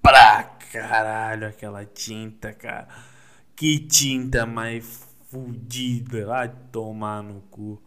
pra 0.00 0.44
caralho 0.72 1.46
aquela 1.46 1.84
tinta, 1.84 2.54
cara. 2.54 2.88
Que 3.54 3.78
tinta 3.78 4.46
mais 4.46 5.06
fudida, 5.30 6.24
vai 6.24 6.48
tomar 6.72 7.22
no 7.22 7.42
cu. 7.42 7.82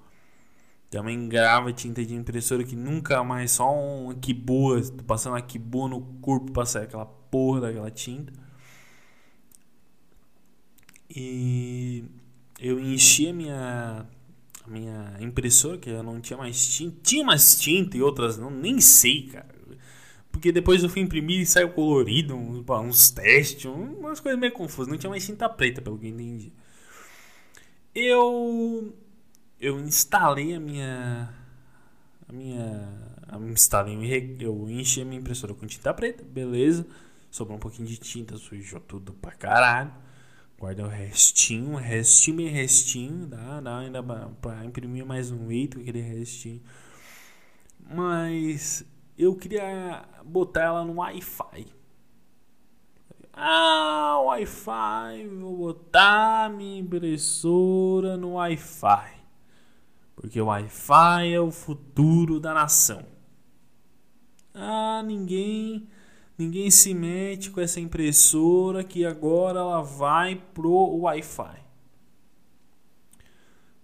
Também 0.92 1.30
grava 1.30 1.72
tinta 1.72 2.06
de 2.06 2.14
impressora 2.14 2.66
que 2.66 2.76
nunca 2.76 3.24
mais, 3.24 3.52
só 3.52 3.74
um 3.74 4.14
Kibua, 4.14 4.82
passando 5.08 5.34
uma 5.34 5.42
Kibua 5.42 5.88
no 5.88 6.02
corpo 6.22 6.52
pra 6.52 6.66
sair 6.66 6.84
aquela 6.84 7.06
porra 7.06 7.62
daquela 7.62 7.90
tinta. 7.90 8.34
E 11.10 12.04
eu 12.60 12.78
enchi 12.78 13.30
a 13.30 13.34
minha, 13.34 14.06
a 14.66 14.70
minha 14.70 15.16
impressora, 15.22 15.78
que 15.78 15.90
eu 15.90 16.04
não 16.04 16.20
tinha 16.20 16.38
mais 16.38 16.68
tinta. 16.68 16.98
Tinha 17.02 17.26
mais 17.26 17.56
tinta 17.56 17.96
e 17.96 18.02
outras 18.02 18.38
não, 18.38 18.52
nem 18.52 18.82
sei, 18.82 19.28
cara. 19.28 19.56
Porque 20.30 20.52
depois 20.52 20.84
eu 20.84 20.90
fui 20.90 21.02
imprimir 21.02 21.40
e 21.40 21.46
saiu 21.46 21.70
colorido, 21.70 22.36
uns, 22.36 22.66
uns 22.70 23.10
testes, 23.12 23.64
umas 23.64 24.20
coisas 24.20 24.38
meio 24.40 24.52
confusas. 24.52 24.90
Não 24.92 24.98
tinha 24.98 25.10
mais 25.10 25.26
tinta 25.26 25.48
preta, 25.48 25.82
pelo 25.82 25.98
que 25.98 26.08
eu 26.08 26.10
entendi. 26.12 26.52
Eu 27.96 28.94
eu 29.62 29.80
instalei 29.80 30.56
a 30.56 30.60
minha 30.60 31.32
a 32.28 32.34
minha 32.34 32.90
eu 33.32 33.50
instalei 33.50 33.96
eu 34.40 34.70
enchi 34.70 35.02
a 35.02 35.06
minha 35.06 35.20
impressora 35.22 35.54
com 35.54 35.68
tinta 35.68 35.94
preta 35.94 36.24
beleza. 36.24 36.86
Sobrou 37.30 37.56
um 37.58 37.60
pouquinho 37.60 37.88
de 37.88 37.98
tinta 37.98 38.36
sujou 38.38 38.80
tudo 38.80 39.14
pra 39.14 39.32
caralho. 39.32 39.94
Guardei 40.60 40.84
o 40.84 40.88
restinho 40.88 41.76
restinho 41.76 42.38
meio 42.38 42.52
restinho 42.52 43.28
dá, 43.28 43.62
dá 43.62 43.78
ainda 43.78 44.04
pra 44.42 44.66
imprimir 44.66 45.06
mais 45.06 45.32
um 45.32 45.52
eito 45.52 45.80
aquele 45.80 46.02
restinho. 46.02 46.62
Mas 47.80 48.84
eu 49.18 49.36
queria 49.36 50.06
botar 50.26 50.64
ela 50.64 50.84
no 50.84 50.96
Wi-Fi. 50.96 51.68
Ah, 53.34 54.20
Wi-Fi, 54.26 55.28
vou 55.40 55.58
botar 55.58 56.50
minha 56.50 56.80
impressora 56.80 58.18
no 58.18 58.34
Wi-Fi. 58.34 59.21
Porque 60.22 60.40
o 60.40 60.46
Wi-Fi 60.46 61.34
é 61.34 61.40
o 61.40 61.50
futuro 61.50 62.40
da 62.40 62.54
nação. 62.54 63.04
Ah, 64.54 65.02
ninguém 65.04 65.88
ninguém 66.38 66.70
se 66.70 66.94
mete 66.94 67.50
com 67.50 67.60
essa 67.60 67.80
impressora 67.80 68.84
que 68.84 69.04
agora 69.04 69.60
ela 69.60 69.82
vai 69.82 70.36
pro 70.36 71.00
Wi-Fi. 71.02 71.60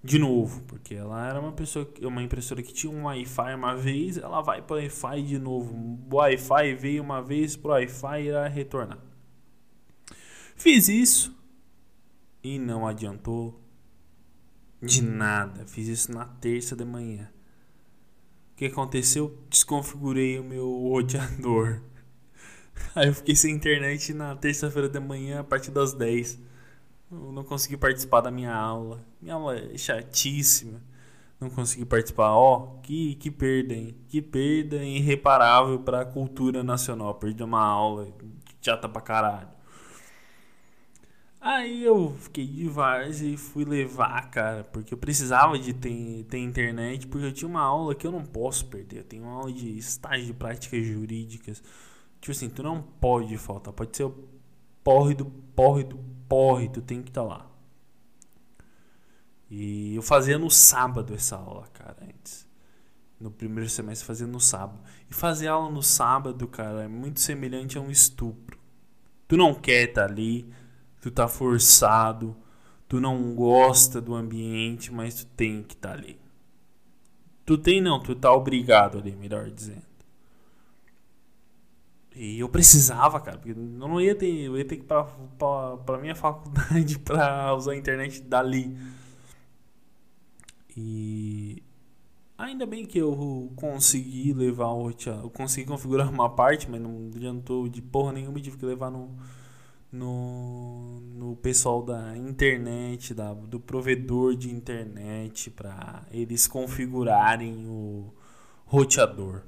De 0.03 0.19
novo, 0.19 0.61
porque 0.65 0.93
ela 0.93 1.27
era 1.27 1.39
uma 1.39 1.53
pessoa, 1.53 1.91
uma 2.03 2.21
impressora 2.21 2.61
que 2.61 2.71
tinha 2.71 2.93
um 2.93 3.05
Wi-Fi 3.05 3.55
uma 3.55 3.75
vez, 3.75 4.17
ela 4.17 4.39
vai 4.41 4.61
pro 4.61 4.75
Wi-Fi 4.75 5.23
de 5.23 5.39
novo. 5.39 5.73
O 5.75 6.17
Wi-Fi 6.17 6.75
veio 6.75 7.01
uma 7.01 7.19
vez 7.19 7.55
pro 7.55 7.71
Wi-Fi 7.71 8.21
irá 8.21 8.47
retornar. 8.47 8.99
Fiz 10.55 10.87
isso 10.87 11.35
e 12.43 12.59
não 12.59 12.85
adiantou 12.85 13.59
de 14.81 15.01
nada. 15.01 15.65
Fiz 15.65 15.87
isso 15.87 16.11
na 16.11 16.25
terça 16.25 16.75
de 16.75 16.85
manhã. 16.85 17.29
O 18.53 18.57
que 18.57 18.65
aconteceu? 18.65 19.37
Desconfigurei 19.49 20.39
o 20.39 20.43
meu 20.43 20.69
roteador. 20.89 21.81
Aí 22.95 23.07
eu 23.07 23.13
fiquei 23.13 23.35
sem 23.35 23.53
internet 23.53 24.13
na 24.13 24.35
terça-feira 24.35 24.87
de 24.89 24.99
manhã 24.99 25.39
a 25.39 25.43
partir 25.43 25.71
das 25.71 25.93
10. 25.93 26.39
Eu 27.11 27.31
não 27.31 27.43
consegui 27.43 27.77
participar 27.77 28.21
da 28.21 28.31
minha 28.31 28.53
aula. 28.53 29.03
Minha 29.21 29.35
aula 29.35 29.57
é 29.57 29.77
chatíssima. 29.77 30.81
Não 31.39 31.49
consegui 31.49 31.85
participar. 31.85 32.31
Ó, 32.31 32.55
oh, 32.55 32.81
que, 32.81 33.15
que 33.15 33.31
perda, 33.31 33.73
hein? 33.73 33.95
Que 34.07 34.21
perda 34.21 34.77
irreparável 34.77 35.79
para 35.79 36.01
a 36.01 36.05
cultura 36.05 36.63
nacional. 36.63 37.15
Perdi 37.15 37.43
uma 37.43 37.61
aula 37.61 38.07
chata 38.61 38.89
pra 38.89 39.01
caralho. 39.01 39.56
Aí 41.47 41.81
eu 41.81 42.13
fiquei 42.19 42.45
de 42.45 42.67
várzea 42.67 43.29
e 43.29 43.37
fui 43.37 43.63
levar, 43.63 44.29
cara, 44.29 44.65
porque 44.65 44.93
eu 44.93 44.97
precisava 44.97 45.57
de 45.57 45.73
ter, 45.73 46.25
ter 46.25 46.39
internet, 46.39 47.07
porque 47.07 47.25
eu 47.25 47.31
tinha 47.31 47.47
uma 47.47 47.61
aula 47.61 47.95
que 47.95 48.05
eu 48.05 48.11
não 48.11 48.25
posso 48.25 48.65
perder. 48.65 48.97
Eu 48.97 49.03
tenho 49.05 49.23
uma 49.23 49.31
aula 49.31 49.53
de 49.53 49.77
estágio 49.77 50.25
de 50.25 50.33
práticas 50.33 50.85
jurídicas. 50.85 51.63
Tipo 52.19 52.31
assim, 52.33 52.49
tu 52.49 52.61
não 52.61 52.81
pode 52.81 53.37
faltar, 53.37 53.71
pode 53.71 53.95
ser 53.95 54.03
o 54.03 54.27
porre 54.83 55.15
do 55.15 55.23
porre 55.55 55.85
do 55.85 55.97
porre, 56.27 56.67
tu 56.67 56.81
tem 56.81 57.01
que 57.01 57.11
estar 57.11 57.21
tá 57.21 57.27
lá. 57.27 57.49
E 59.49 59.95
eu 59.95 60.01
fazia 60.01 60.37
no 60.37 60.51
sábado 60.51 61.13
essa 61.13 61.37
aula, 61.37 61.65
cara, 61.71 61.95
antes. 62.01 62.45
No 63.17 63.31
primeiro 63.31 63.69
semestre 63.69 64.05
fazia 64.05 64.27
no 64.27 64.41
sábado. 64.41 64.81
E 65.09 65.13
fazer 65.13 65.47
aula 65.47 65.71
no 65.71 65.81
sábado, 65.81 66.45
cara, 66.45 66.83
é 66.83 66.87
muito 66.89 67.21
semelhante 67.21 67.77
a 67.77 67.81
um 67.81 67.89
estupro. 67.89 68.59
Tu 69.29 69.37
não 69.37 69.53
quer 69.53 69.87
estar 69.87 70.07
tá 70.07 70.11
ali 70.11 70.53
tu 71.07 71.11
tá 71.11 71.27
forçado, 71.27 72.35
tu 72.87 72.99
não 72.99 73.33
gosta 73.33 74.01
do 74.01 74.13
ambiente, 74.13 74.93
mas 74.93 75.15
tu 75.15 75.25
tem 75.25 75.63
que 75.63 75.73
estar 75.73 75.89
tá 75.89 75.95
ali. 75.95 76.19
Tu 77.45 77.57
tem 77.57 77.79
não, 77.79 77.99
tu 77.99 78.13
tá 78.13 78.31
obrigado 78.33 78.97
ali, 78.97 79.15
melhor 79.15 79.49
dizendo. 79.49 79.87
E 82.13 82.39
eu 82.39 82.49
precisava, 82.49 83.19
cara, 83.21 83.37
porque 83.37 83.51
eu 83.51 83.55
não 83.55 84.01
ia 84.01 84.15
ter, 84.15 84.27
eu 84.27 84.57
ia 84.57 84.65
ter 84.65 84.75
que 84.75 84.81
ir 84.81 84.85
pra, 84.85 85.05
pra, 85.37 85.77
pra 85.77 85.97
minha 85.97 86.15
faculdade 86.15 86.99
pra 86.99 87.53
usar 87.55 87.71
a 87.71 87.77
internet 87.77 88.21
dali. 88.21 88.75
E 90.75 91.63
ainda 92.37 92.65
bem 92.65 92.85
que 92.85 92.97
eu 92.97 93.51
consegui 93.55 94.33
levar 94.33 94.73
o 94.73 94.91
eu 94.91 95.29
consegui 95.29 95.67
configurar 95.67 96.09
uma 96.09 96.29
parte, 96.29 96.69
mas 96.69 96.81
não 96.81 97.09
adiantou 97.15 97.69
de 97.69 97.81
porra 97.81 98.11
nenhuma, 98.11 98.41
tive 98.41 98.57
que 98.57 98.65
levar 98.65 98.91
no 98.91 99.15
no, 99.97 100.99
no 100.99 101.35
pessoal 101.35 101.83
da 101.83 102.15
internet, 102.17 103.13
da, 103.13 103.33
do 103.33 103.59
provedor 103.59 104.35
de 104.35 104.49
internet, 104.49 105.49
para 105.49 106.05
eles 106.11 106.47
configurarem 106.47 107.67
o 107.67 108.13
roteador 108.65 109.43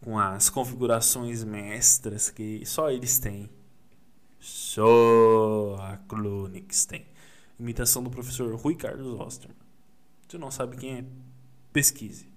com 0.00 0.18
as 0.18 0.50
configurações 0.50 1.42
mestras 1.42 2.28
que 2.28 2.64
só 2.66 2.90
eles 2.90 3.18
têm. 3.18 3.48
Só 4.38 5.76
a 5.80 5.96
Clonix 5.96 6.84
tem. 6.84 7.06
Imitação 7.58 8.02
do 8.02 8.10
professor 8.10 8.54
Rui 8.54 8.74
Carlos 8.74 9.18
Osterman. 9.18 9.56
Se 10.28 10.36
não 10.36 10.50
sabe 10.50 10.76
quem 10.76 10.98
é, 10.98 11.04
pesquise. 11.72 12.33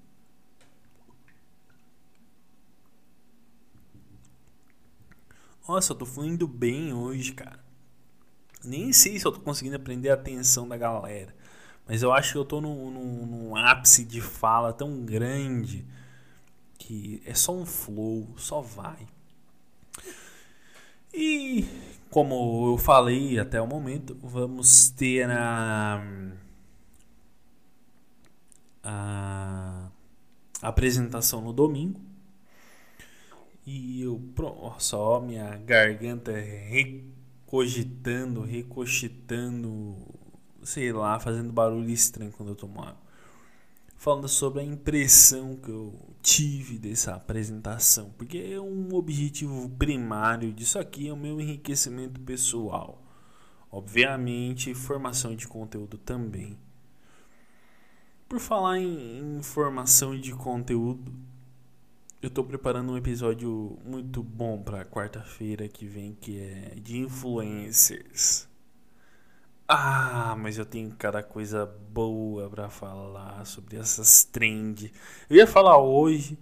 Nossa, 5.68 5.92
eu 5.92 5.98
tô 5.98 6.06
fluindo 6.06 6.48
bem 6.48 6.94
hoje, 6.94 7.34
cara. 7.34 7.60
Nem 8.64 8.94
sei 8.94 9.20
se 9.20 9.26
eu 9.26 9.32
tô 9.32 9.40
conseguindo 9.42 9.76
aprender 9.76 10.10
a 10.10 10.14
atenção 10.14 10.68
da 10.68 10.78
galera. 10.78 11.36
Mas 11.86 12.02
eu 12.02 12.14
acho 12.14 12.34
que 12.34 12.38
eu 12.38 12.46
tô 12.46 12.62
num, 12.62 12.90
num, 12.90 13.26
num 13.26 13.56
ápice 13.56 14.06
de 14.06 14.22
fala 14.22 14.72
tão 14.72 15.04
grande 15.06 15.86
que 16.78 17.22
é 17.26 17.34
só 17.34 17.54
um 17.54 17.66
flow, 17.66 18.34
só 18.38 18.62
vai. 18.62 19.08
E 21.14 21.66
como 22.10 22.74
eu 22.74 22.78
falei 22.78 23.40
até 23.40 23.62
o 23.62 23.68
momento, 23.68 24.18
vamos 24.22 24.90
ter 24.90 25.30
a, 25.30 26.02
a 28.84 29.90
apresentação 30.62 31.42
no 31.42 31.52
domingo. 31.52 32.07
E 33.70 34.02
eu 34.02 34.18
só 34.80 35.20
minha 35.20 35.58
garganta 35.58 36.32
recogitando, 36.32 38.44
recochitando, 38.44 39.98
sei 40.64 40.94
lá, 40.94 41.20
fazendo 41.20 41.52
barulho 41.52 41.90
estranho 41.90 42.32
quando 42.32 42.48
eu 42.50 42.56
tomo 42.56 42.82
água. 42.82 43.06
Falando 43.98 44.30
sobre 44.30 44.62
a 44.62 44.64
impressão 44.64 45.58
que 45.58 45.70
eu 45.70 45.94
tive 46.22 46.80
dessa 46.80 47.16
apresentação, 47.16 48.14
porque 48.18 48.38
é 48.38 48.62
um 48.62 48.96
objetivo 48.96 49.70
primário 49.72 50.54
disso 50.54 50.80
aqui 50.80 51.10
é 51.10 51.12
o 51.12 51.18
meu 51.18 51.42
enriquecimento 51.42 52.22
pessoal. 52.22 53.04
Obviamente, 53.70 54.74
formação 54.74 55.36
de 55.36 55.46
conteúdo 55.46 55.98
também. 55.98 56.58
Por 58.30 58.40
falar 58.40 58.80
em, 58.80 59.42
formação 59.44 60.18
de 60.18 60.32
conteúdo, 60.32 61.27
eu 62.28 62.30
estou 62.30 62.44
preparando 62.44 62.92
um 62.92 62.98
episódio 62.98 63.80
muito 63.86 64.22
bom 64.22 64.62
para 64.62 64.84
quarta-feira 64.84 65.66
que 65.70 65.86
vem, 65.88 66.14
que 66.20 66.38
é 66.38 66.76
de 66.76 66.98
influencers. 66.98 68.50
Ah, 69.66 70.36
mas 70.38 70.58
eu 70.58 70.66
tenho 70.66 70.92
cada 70.98 71.24
coisa 71.24 71.66
boa 71.66 72.50
para 72.50 72.70
falar 72.70 73.46
sobre 73.46 73.78
essas 73.78 74.26
trends. 74.26 74.92
Eu 75.30 75.38
ia 75.38 75.48
falar 75.48 75.78
hoje, 75.78 76.38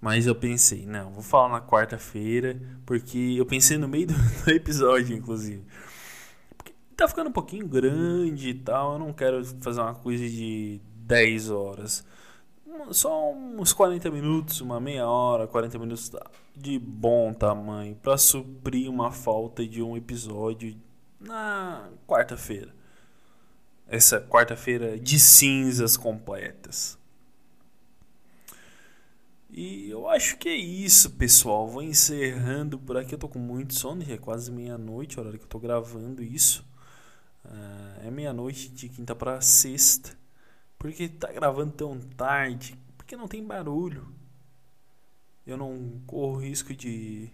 mas 0.00 0.28
eu 0.28 0.34
pensei, 0.34 0.86
não, 0.86 1.10
vou 1.10 1.24
falar 1.24 1.48
na 1.48 1.60
quarta-feira, 1.60 2.60
porque 2.86 3.34
eu 3.36 3.44
pensei 3.44 3.78
no 3.78 3.88
meio 3.88 4.06
do, 4.06 4.14
do 4.44 4.50
episódio, 4.52 5.16
inclusive. 5.16 5.64
Porque 6.56 6.72
tá 6.96 7.08
ficando 7.08 7.30
um 7.30 7.32
pouquinho 7.32 7.66
grande 7.66 8.50
e 8.50 8.54
tal, 8.54 8.92
eu 8.92 8.98
não 9.00 9.12
quero 9.12 9.44
fazer 9.60 9.80
uma 9.80 9.94
coisa 9.94 10.28
de 10.28 10.80
10 11.04 11.50
horas. 11.50 12.06
Só 12.92 13.32
uns 13.32 13.72
40 13.72 14.10
minutos, 14.10 14.60
uma 14.60 14.80
meia 14.80 15.08
hora, 15.08 15.46
40 15.46 15.78
minutos 15.78 16.08
tá 16.08 16.30
de 16.56 16.78
bom 16.78 17.32
tamanho 17.32 17.94
para 17.96 18.18
suprir 18.18 18.88
uma 18.90 19.10
falta 19.10 19.66
de 19.66 19.82
um 19.82 19.96
episódio 19.96 20.76
na 21.18 21.88
quarta-feira. 22.06 22.74
Essa 23.88 24.20
quarta-feira 24.20 24.98
de 24.98 25.18
cinzas 25.18 25.96
completas. 25.96 26.98
E 29.52 29.90
eu 29.90 30.08
acho 30.08 30.36
que 30.36 30.48
é 30.48 30.54
isso, 30.54 31.10
pessoal. 31.10 31.66
Vou 31.66 31.82
encerrando 31.82 32.78
por 32.78 32.96
aqui. 32.96 33.14
Eu 33.14 33.18
tô 33.18 33.28
com 33.28 33.38
muito 33.38 33.74
sono, 33.74 34.04
já 34.04 34.14
é 34.14 34.18
quase 34.18 34.50
meia-noite, 34.52 35.18
a 35.18 35.22
hora 35.22 35.36
que 35.36 35.44
eu 35.44 35.48
tô 35.48 35.58
gravando 35.58 36.22
isso. 36.22 36.64
Uh, 37.44 38.06
é 38.06 38.10
meia-noite 38.10 38.68
de 38.68 38.88
quinta 38.88 39.14
para 39.14 39.40
sexta. 39.40 40.19
Por 40.80 40.90
que 40.94 41.10
tá 41.10 41.30
gravando 41.30 41.72
tão 41.72 42.00
tarde? 42.00 42.74
Porque 42.96 43.14
não 43.14 43.28
tem 43.28 43.44
barulho. 43.44 44.08
Eu 45.46 45.58
não 45.58 46.00
corro 46.06 46.38
risco 46.38 46.74
de. 46.74 47.28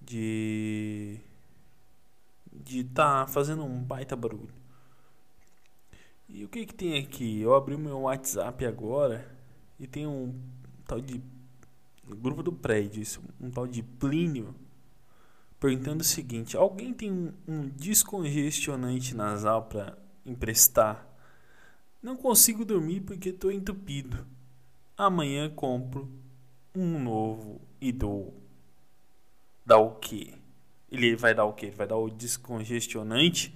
de. 0.00 1.20
de 2.50 2.84
tá 2.84 3.26
fazendo 3.26 3.62
um 3.64 3.82
baita 3.82 4.16
barulho. 4.16 4.48
E 6.26 6.42
o 6.42 6.48
que 6.48 6.64
que 6.64 6.74
tem 6.74 6.98
aqui? 6.98 7.42
Eu 7.42 7.54
abri 7.54 7.74
o 7.74 7.78
meu 7.78 8.00
WhatsApp 8.00 8.64
agora 8.64 9.30
e 9.78 9.86
tem 9.86 10.06
um 10.06 10.34
tal 10.86 11.02
de. 11.02 11.22
grupo 12.02 12.42
do 12.42 12.50
prédio, 12.50 13.02
isso, 13.02 13.22
um 13.38 13.50
tal 13.50 13.66
de 13.66 13.82
Plínio 13.82 14.54
perguntando 15.60 16.00
o 16.00 16.06
seguinte: 16.06 16.56
alguém 16.56 16.94
tem 16.94 17.12
um, 17.12 17.32
um 17.46 17.68
descongestionante 17.68 19.14
nasal 19.14 19.64
para 19.64 19.98
emprestar? 20.24 21.15
Não 22.02 22.16
consigo 22.16 22.64
dormir 22.64 23.00
porque 23.00 23.30
estou 23.30 23.50
entupido. 23.50 24.26
Amanhã 24.96 25.50
compro 25.50 26.10
um 26.74 26.98
novo 26.98 27.60
e 27.80 27.92
dou. 27.92 28.34
Dá 29.64 29.78
o 29.78 29.96
quê? 29.96 30.34
Ele 30.90 31.16
vai 31.16 31.34
dar 31.34 31.44
o 31.44 31.52
quê? 31.52 31.66
Ele 31.66 31.76
vai 31.76 31.86
dar 31.86 31.96
o 31.96 32.08
descongestionante. 32.08 33.54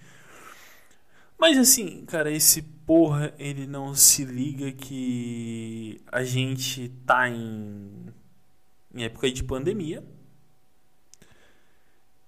Mas 1.39 1.57
assim, 1.57 2.05
cara, 2.05 2.31
esse 2.31 2.63
porra, 2.63 3.33
ele 3.39 3.67
não 3.67 3.95
se 3.95 4.25
liga 4.25 4.73
que 4.73 6.01
a 6.11 6.23
gente 6.23 6.91
tá 7.07 7.29
em, 7.31 8.13
em 8.95 9.05
época 9.05 9.31
de 9.31 9.43
pandemia. 9.43 10.05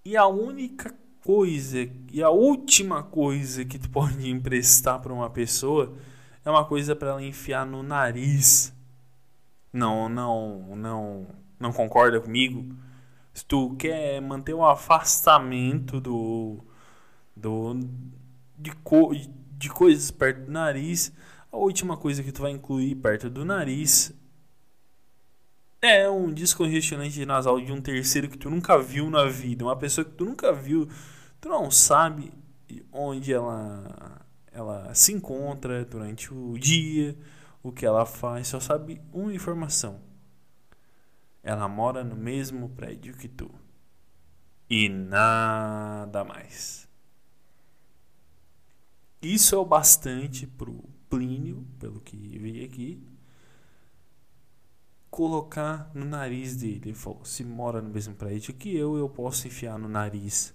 E 0.04 0.16
a 0.16 0.26
única 0.26 0.94
coisa 1.24 1.88
e 2.12 2.22
a 2.22 2.30
última 2.30 3.02
coisa 3.02 3.64
que 3.64 3.78
tu 3.78 3.88
pode 3.90 4.28
emprestar 4.28 5.00
para 5.00 5.12
uma 5.12 5.30
pessoa 5.30 5.94
é 6.44 6.50
uma 6.50 6.64
coisa 6.64 6.94
para 6.94 7.10
ela 7.10 7.22
enfiar 7.22 7.64
no 7.64 7.82
nariz. 7.82 8.74
Não, 9.72 10.08
não, 10.08 10.76
não, 10.76 11.26
não 11.58 11.72
concorda 11.72 12.20
comigo? 12.20 12.74
Se 13.32 13.44
tu 13.44 13.74
quer 13.76 14.20
manter 14.20 14.52
um 14.52 14.64
afastamento 14.64 16.00
do, 16.00 16.58
do 17.34 17.80
de, 18.58 18.72
co, 18.82 19.12
de 19.52 19.70
coisas 19.70 20.10
perto 20.10 20.46
do 20.46 20.52
nariz, 20.52 21.12
a 21.50 21.56
última 21.56 21.96
coisa 21.96 22.22
que 22.22 22.32
tu 22.32 22.42
vai 22.42 22.50
incluir 22.50 22.96
perto 22.96 23.30
do 23.30 23.44
nariz 23.44 24.12
é 25.82 26.08
um 26.08 26.32
descongestionante 26.32 27.26
nasal 27.26 27.60
de 27.60 27.72
um 27.72 27.80
terceiro 27.80 28.28
que 28.28 28.38
tu 28.38 28.48
nunca 28.48 28.78
viu 28.78 29.10
na 29.10 29.24
vida, 29.24 29.64
uma 29.64 29.76
pessoa 29.76 30.04
que 30.04 30.12
tu 30.12 30.24
nunca 30.24 30.52
viu, 30.52 30.88
tu 31.40 31.48
não 31.48 31.70
sabe 31.70 32.32
onde 32.92 33.32
ela 33.32 34.22
ela 34.52 34.94
se 34.94 35.12
encontra 35.12 35.84
durante 35.84 36.32
o 36.32 36.56
dia, 36.58 37.16
o 37.62 37.72
que 37.72 37.84
ela 37.84 38.06
faz, 38.06 38.48
só 38.48 38.60
sabe 38.60 39.00
uma 39.12 39.32
informação. 39.34 40.00
Ela 41.42 41.66
mora 41.66 42.04
no 42.04 42.14
mesmo 42.14 42.68
prédio 42.68 43.16
que 43.16 43.28
tu. 43.28 43.50
E 44.68 44.88
nada 44.88 46.22
mais. 46.22 46.86
Isso 49.20 49.54
é 49.54 49.58
o 49.58 49.64
bastante 49.64 50.46
pro 50.46 50.84
Plínio, 51.08 51.66
pelo 51.78 52.00
que 52.00 52.16
vi 52.16 52.64
aqui, 52.64 53.02
colocar 55.12 55.90
no 55.94 56.06
nariz 56.06 56.56
dele. 56.56 56.80
Ele 56.86 56.94
falou: 56.94 57.22
se 57.22 57.44
mora 57.44 57.82
no 57.82 57.90
mesmo 57.90 58.14
prédio 58.14 58.54
que 58.54 58.74
eu, 58.74 58.96
eu 58.96 59.08
posso 59.08 59.46
enfiar 59.46 59.78
no 59.78 59.88
nariz 59.88 60.54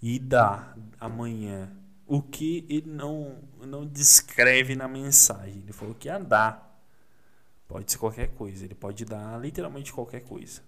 e 0.00 0.18
dar 0.20 0.78
amanhã 1.00 1.76
o 2.06 2.22
que 2.22 2.64
ele 2.68 2.88
não, 2.88 3.38
não 3.66 3.84
descreve 3.84 4.76
na 4.76 4.86
mensagem. 4.86 5.62
Ele 5.62 5.72
falou 5.72 5.94
que 5.94 6.08
ia 6.08 6.18
dar. 6.18 6.70
Pode 7.68 7.90
ser 7.90 7.98
qualquer 7.98 8.28
coisa. 8.28 8.64
Ele 8.64 8.74
pode 8.74 9.04
dar 9.04 9.38
literalmente 9.40 9.92
qualquer 9.92 10.20
coisa. 10.20 10.62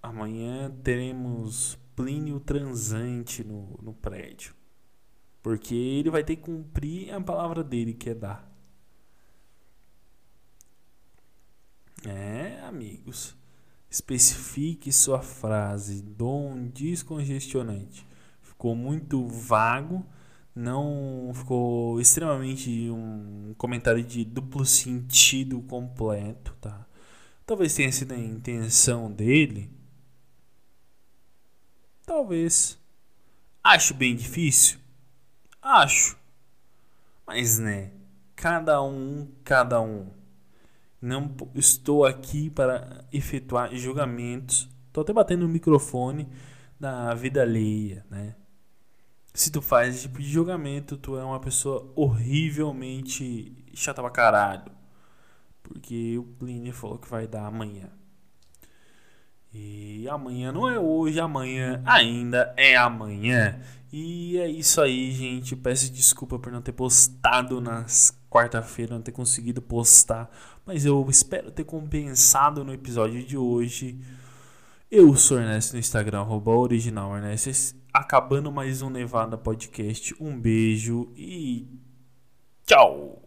Amanhã 0.00 0.70
teremos 0.84 1.76
Plínio 1.96 2.38
transante 2.38 3.42
no, 3.42 3.78
no 3.82 3.92
prédio. 3.92 4.54
Porque 5.42 5.74
ele 5.74 6.10
vai 6.10 6.22
ter 6.22 6.36
que 6.36 6.42
cumprir 6.42 7.12
a 7.12 7.20
palavra 7.20 7.64
dele, 7.64 7.94
que 7.94 8.10
é 8.10 8.14
dar. 8.14 8.55
É, 12.08 12.60
amigos. 12.64 13.36
Especifique 13.90 14.92
sua 14.92 15.20
frase. 15.20 16.02
Dom 16.02 16.68
descongestionante 16.68 18.06
ficou 18.56 18.74
muito 18.74 19.28
vago, 19.28 20.04
não 20.54 21.30
ficou 21.34 22.00
extremamente 22.00 22.90
um 22.90 23.54
comentário 23.58 24.02
de 24.02 24.24
duplo 24.24 24.64
sentido 24.64 25.60
completo, 25.62 26.56
tá? 26.58 26.86
Talvez 27.44 27.74
tenha 27.74 27.92
sido 27.92 28.14
a 28.14 28.18
intenção 28.18 29.12
dele. 29.12 29.70
Talvez. 32.04 32.78
Acho 33.62 33.92
bem 33.92 34.16
difícil. 34.16 34.78
Acho. 35.60 36.16
Mas 37.26 37.58
né, 37.58 37.92
cada 38.34 38.82
um, 38.82 39.28
cada 39.44 39.80
um. 39.82 40.08
Não 41.06 41.34
estou 41.54 42.04
aqui 42.04 42.50
para 42.50 43.04
efetuar 43.12 43.74
julgamentos. 43.74 44.68
Estou 44.88 45.02
até 45.02 45.12
batendo 45.12 45.46
no 45.46 45.48
microfone 45.48 46.28
da 46.78 47.14
vida 47.14 47.42
alheia, 47.42 48.04
né? 48.10 48.34
se 49.36 49.50
tu 49.52 49.60
faz 49.60 49.94
esse 49.94 50.08
tipo 50.08 50.18
de 50.18 50.28
julgamento, 50.28 50.96
tu 50.96 51.18
é 51.18 51.22
uma 51.22 51.38
pessoa 51.38 51.92
horrivelmente 51.94 53.54
chata 53.74 54.00
pra 54.00 54.10
caralho. 54.10 54.72
Porque 55.62 56.16
o 56.16 56.22
Plínio 56.22 56.72
falou 56.72 56.98
que 56.98 57.08
vai 57.08 57.26
dar 57.26 57.44
amanhã. 57.46 57.90
E 59.52 60.08
amanhã 60.08 60.52
não 60.52 60.66
é 60.66 60.78
hoje, 60.78 61.20
amanhã 61.20 61.82
ainda 61.84 62.54
é 62.56 62.76
amanhã. 62.76 63.60
E 63.92 64.38
é 64.38 64.48
isso 64.48 64.80
aí, 64.80 65.12
gente. 65.12 65.54
Peço 65.54 65.92
desculpa 65.92 66.38
por 66.38 66.50
não 66.50 66.62
ter 66.62 66.72
postado 66.72 67.60
nas 67.60 68.18
quarta-feira, 68.30 68.94
não 68.94 69.02
ter 69.02 69.12
conseguido 69.12 69.60
postar, 69.60 70.30
mas 70.66 70.84
eu 70.84 71.06
espero 71.08 71.52
ter 71.52 71.64
compensado 71.64 72.64
no 72.64 72.74
episódio 72.74 73.24
de 73.24 73.38
hoje. 73.38 74.00
Eu 74.90 75.14
sou 75.16 75.38
Ernesto 75.38 75.74
no 75.74 75.78
Instagram, 75.78 76.20
arroba 76.20 76.50
original 76.50 77.16
Ernesto. 77.16 77.76
Acabando 77.94 78.50
mais 78.50 78.82
um 78.82 78.90
Nevada 78.90 79.38
Podcast. 79.38 80.14
Um 80.20 80.38
beijo 80.38 81.12
e 81.16 81.68
tchau! 82.66 83.22